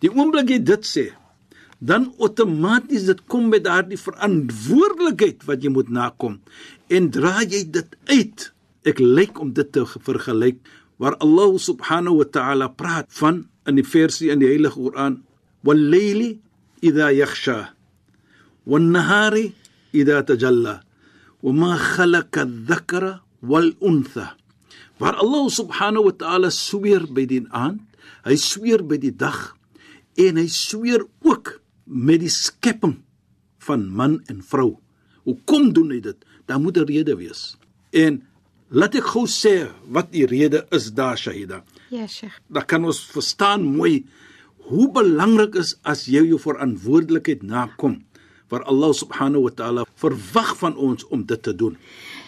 Die 0.00 0.10
oomblik 0.12 0.50
jy 0.52 0.60
dit 0.62 0.84
sê, 0.84 1.06
dan 1.78 2.08
outomaties 2.16 3.04
dit 3.04 3.20
kom 3.28 3.50
met 3.52 3.66
daardie 3.66 4.00
verantwoordelikheid 4.00 5.44
wat 5.44 5.64
jy 5.64 5.72
moet 5.72 5.90
nakom 5.92 6.40
en 6.88 7.10
dra 7.12 7.42
jy 7.44 7.66
dit 7.68 7.96
uit. 8.08 8.52
Ek 8.86 9.02
lyk 9.02 9.40
om 9.42 9.52
dit 9.52 9.68
te 9.72 9.84
vergelyk 9.84 10.60
waar 11.02 11.18
Allah 11.20 11.58
subhanahu 11.60 12.22
wa 12.22 12.28
ta'ala 12.30 12.68
praat 12.72 13.10
van 13.20 13.44
in 13.68 13.76
die 13.76 13.84
versie 13.84 14.30
in 14.32 14.40
die 14.40 14.48
Heilige 14.48 14.80
Koran, 14.80 15.24
"Wal-layli 15.66 16.40
idha 16.80 17.12
yakhsha, 17.12 17.74
wan-nahari 18.64 19.52
idha 19.92 20.22
tajalla, 20.22 20.82
wama 21.42 21.76
khalaqa 21.76 22.46
adh-dhakara 22.46 23.20
wal-untha." 23.42 24.36
Waar 24.96 25.20
Allah 25.20 25.50
subhanahu 25.50 26.08
wa 26.08 26.14
ta'ala 26.16 26.48
sweer 26.50 27.04
by 27.04 27.26
die 27.26 27.44
aand, 27.52 27.84
hy 28.24 28.36
sweer 28.36 28.80
by 28.80 28.96
die 28.96 29.12
dag 29.12 29.52
en 30.16 30.40
hy 30.40 30.48
sweer 30.48 31.04
ook 31.20 31.60
met 31.86 32.20
die 32.20 32.32
skepping 32.32 32.98
van 33.66 33.86
man 33.88 34.20
en 34.30 34.42
vrou. 34.42 34.76
Hoekom 35.26 35.72
doen 35.74 35.94
hy 35.94 36.00
dit? 36.02 36.18
Daar 36.46 36.60
moet 36.60 36.76
'n 36.78 36.86
rede 36.86 37.16
wees. 37.16 37.56
En 37.90 38.22
laat 38.68 38.94
ek 38.94 39.06
gou 39.14 39.26
sê 39.26 39.70
wat 39.88 40.12
die 40.12 40.26
rede 40.26 40.66
is 40.70 40.92
daar 40.92 41.18
Shahida. 41.18 41.64
Ja, 41.90 42.06
Sheikh. 42.06 42.38
Dan 42.48 42.66
kan 42.66 42.84
ons 42.84 43.00
verstaan 43.10 43.62
mooi 43.62 44.06
hoe 44.66 44.90
belangrik 44.92 45.54
is 45.54 45.76
as 45.82 46.06
jy 46.06 46.24
jou 46.26 46.38
verantwoordelikheid 46.38 47.42
nakom 47.42 48.04
waar 48.48 48.62
Allah 48.62 48.92
subhanahu 48.94 49.42
wa 49.42 49.50
ta'ala 49.50 49.84
verwag 49.94 50.56
van 50.58 50.76
ons 50.76 51.06
om 51.10 51.24
dit 51.26 51.42
te 51.42 51.54
doen. 51.54 51.76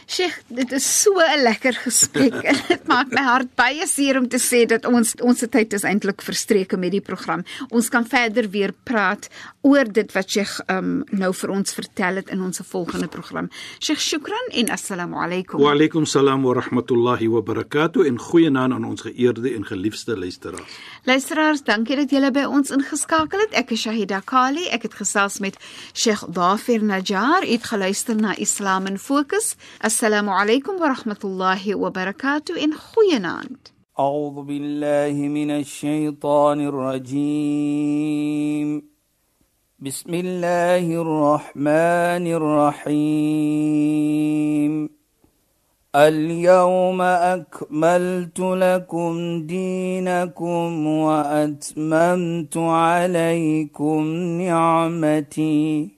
Sheikh, 0.09 0.39
dit 0.49 0.71
is 0.73 0.87
so 1.03 1.21
'n 1.21 1.43
lekker 1.43 1.75
gesprek. 1.85 2.33
dit 2.73 2.87
maak 2.89 3.11
my 3.13 3.21
hart 3.23 3.51
baie 3.61 3.85
seer 3.87 4.17
om 4.17 4.29
te 4.29 4.39
sê 4.41 4.65
dat 4.65 4.87
ons 4.89 5.13
ons 5.21 5.45
tyd 5.53 5.73
is 5.77 5.85
eintlik 5.85 6.23
verstreke 6.25 6.79
met 6.81 6.95
die 6.97 7.03
program. 7.05 7.45
Ons 7.69 7.91
kan 7.93 8.07
verder 8.09 8.49
weer 8.49 8.73
praat 8.73 9.29
oor 9.61 9.85
dit 9.85 10.09
wat 10.17 10.31
Sheikh 10.31 10.55
um, 10.73 11.05
nou 11.13 11.35
vir 11.35 11.51
ons 11.53 11.75
vertel 11.77 12.23
het 12.23 12.33
in 12.33 12.41
ons 12.41 12.61
volgende 12.71 13.09
program. 13.09 13.51
Sheikh, 13.85 14.01
shukran 14.01 14.49
en 14.53 14.71
assalamu 14.73 15.21
alaykum. 15.21 15.61
Wa 15.61 15.75
alaykum 15.77 16.07
salaam 16.07 16.43
wa 16.43 16.55
rahmatullahi 16.57 17.29
wa 17.29 17.43
barakatuh 17.43 18.07
en 18.09 18.17
goeienaand 18.19 18.73
aan 18.73 18.89
ons 18.89 19.05
geëerde 19.05 19.53
en 19.55 19.69
geliefde 19.69 20.17
luisteraars. 20.17 20.81
Luisteraars, 21.05 21.63
dankie 21.69 22.01
dat 22.01 22.11
julle 22.11 22.33
by 22.33 22.47
ons 22.49 22.73
ingeskakel 22.73 23.45
het. 23.45 23.53
Ek 23.53 23.77
is 23.77 23.85
Shahida 23.85 24.23
Kali. 24.25 24.71
Ek 24.73 24.89
het 24.89 24.97
gesels 24.97 25.37
met 25.39 25.61
Sheikh 25.93 26.25
Dafir 26.33 26.81
Najjar. 26.81 27.45
Het 27.45 27.69
geluister 27.75 28.17
na 28.17 28.33
Islam 28.41 28.89
in 28.89 28.97
Fokus. 28.97 29.53
Assalamu 29.77 29.98
alaykum 30.03 30.81
wa 30.81 30.89
rahmatullahi 30.89 31.75
wa 31.75 31.91
barakatuh 31.91 32.63
en 32.63 32.71
goeienaand. 32.71 33.59
أعوذ 34.01 34.43
بالله 34.43 35.29
من 35.29 35.51
الشيطان 35.51 36.61
الرجيم. 36.61 38.83
بسم 39.79 40.15
الله 40.15 41.03
الرحمن 41.03 42.27
الرحيم. 42.27 44.91
اليوم 45.97 47.03
أكملت 47.03 48.41
لكم 48.41 49.43
دينكم 49.47 50.87
وأتممت 50.87 52.57
عليكم 52.57 54.03
نعمتي. 54.41 55.98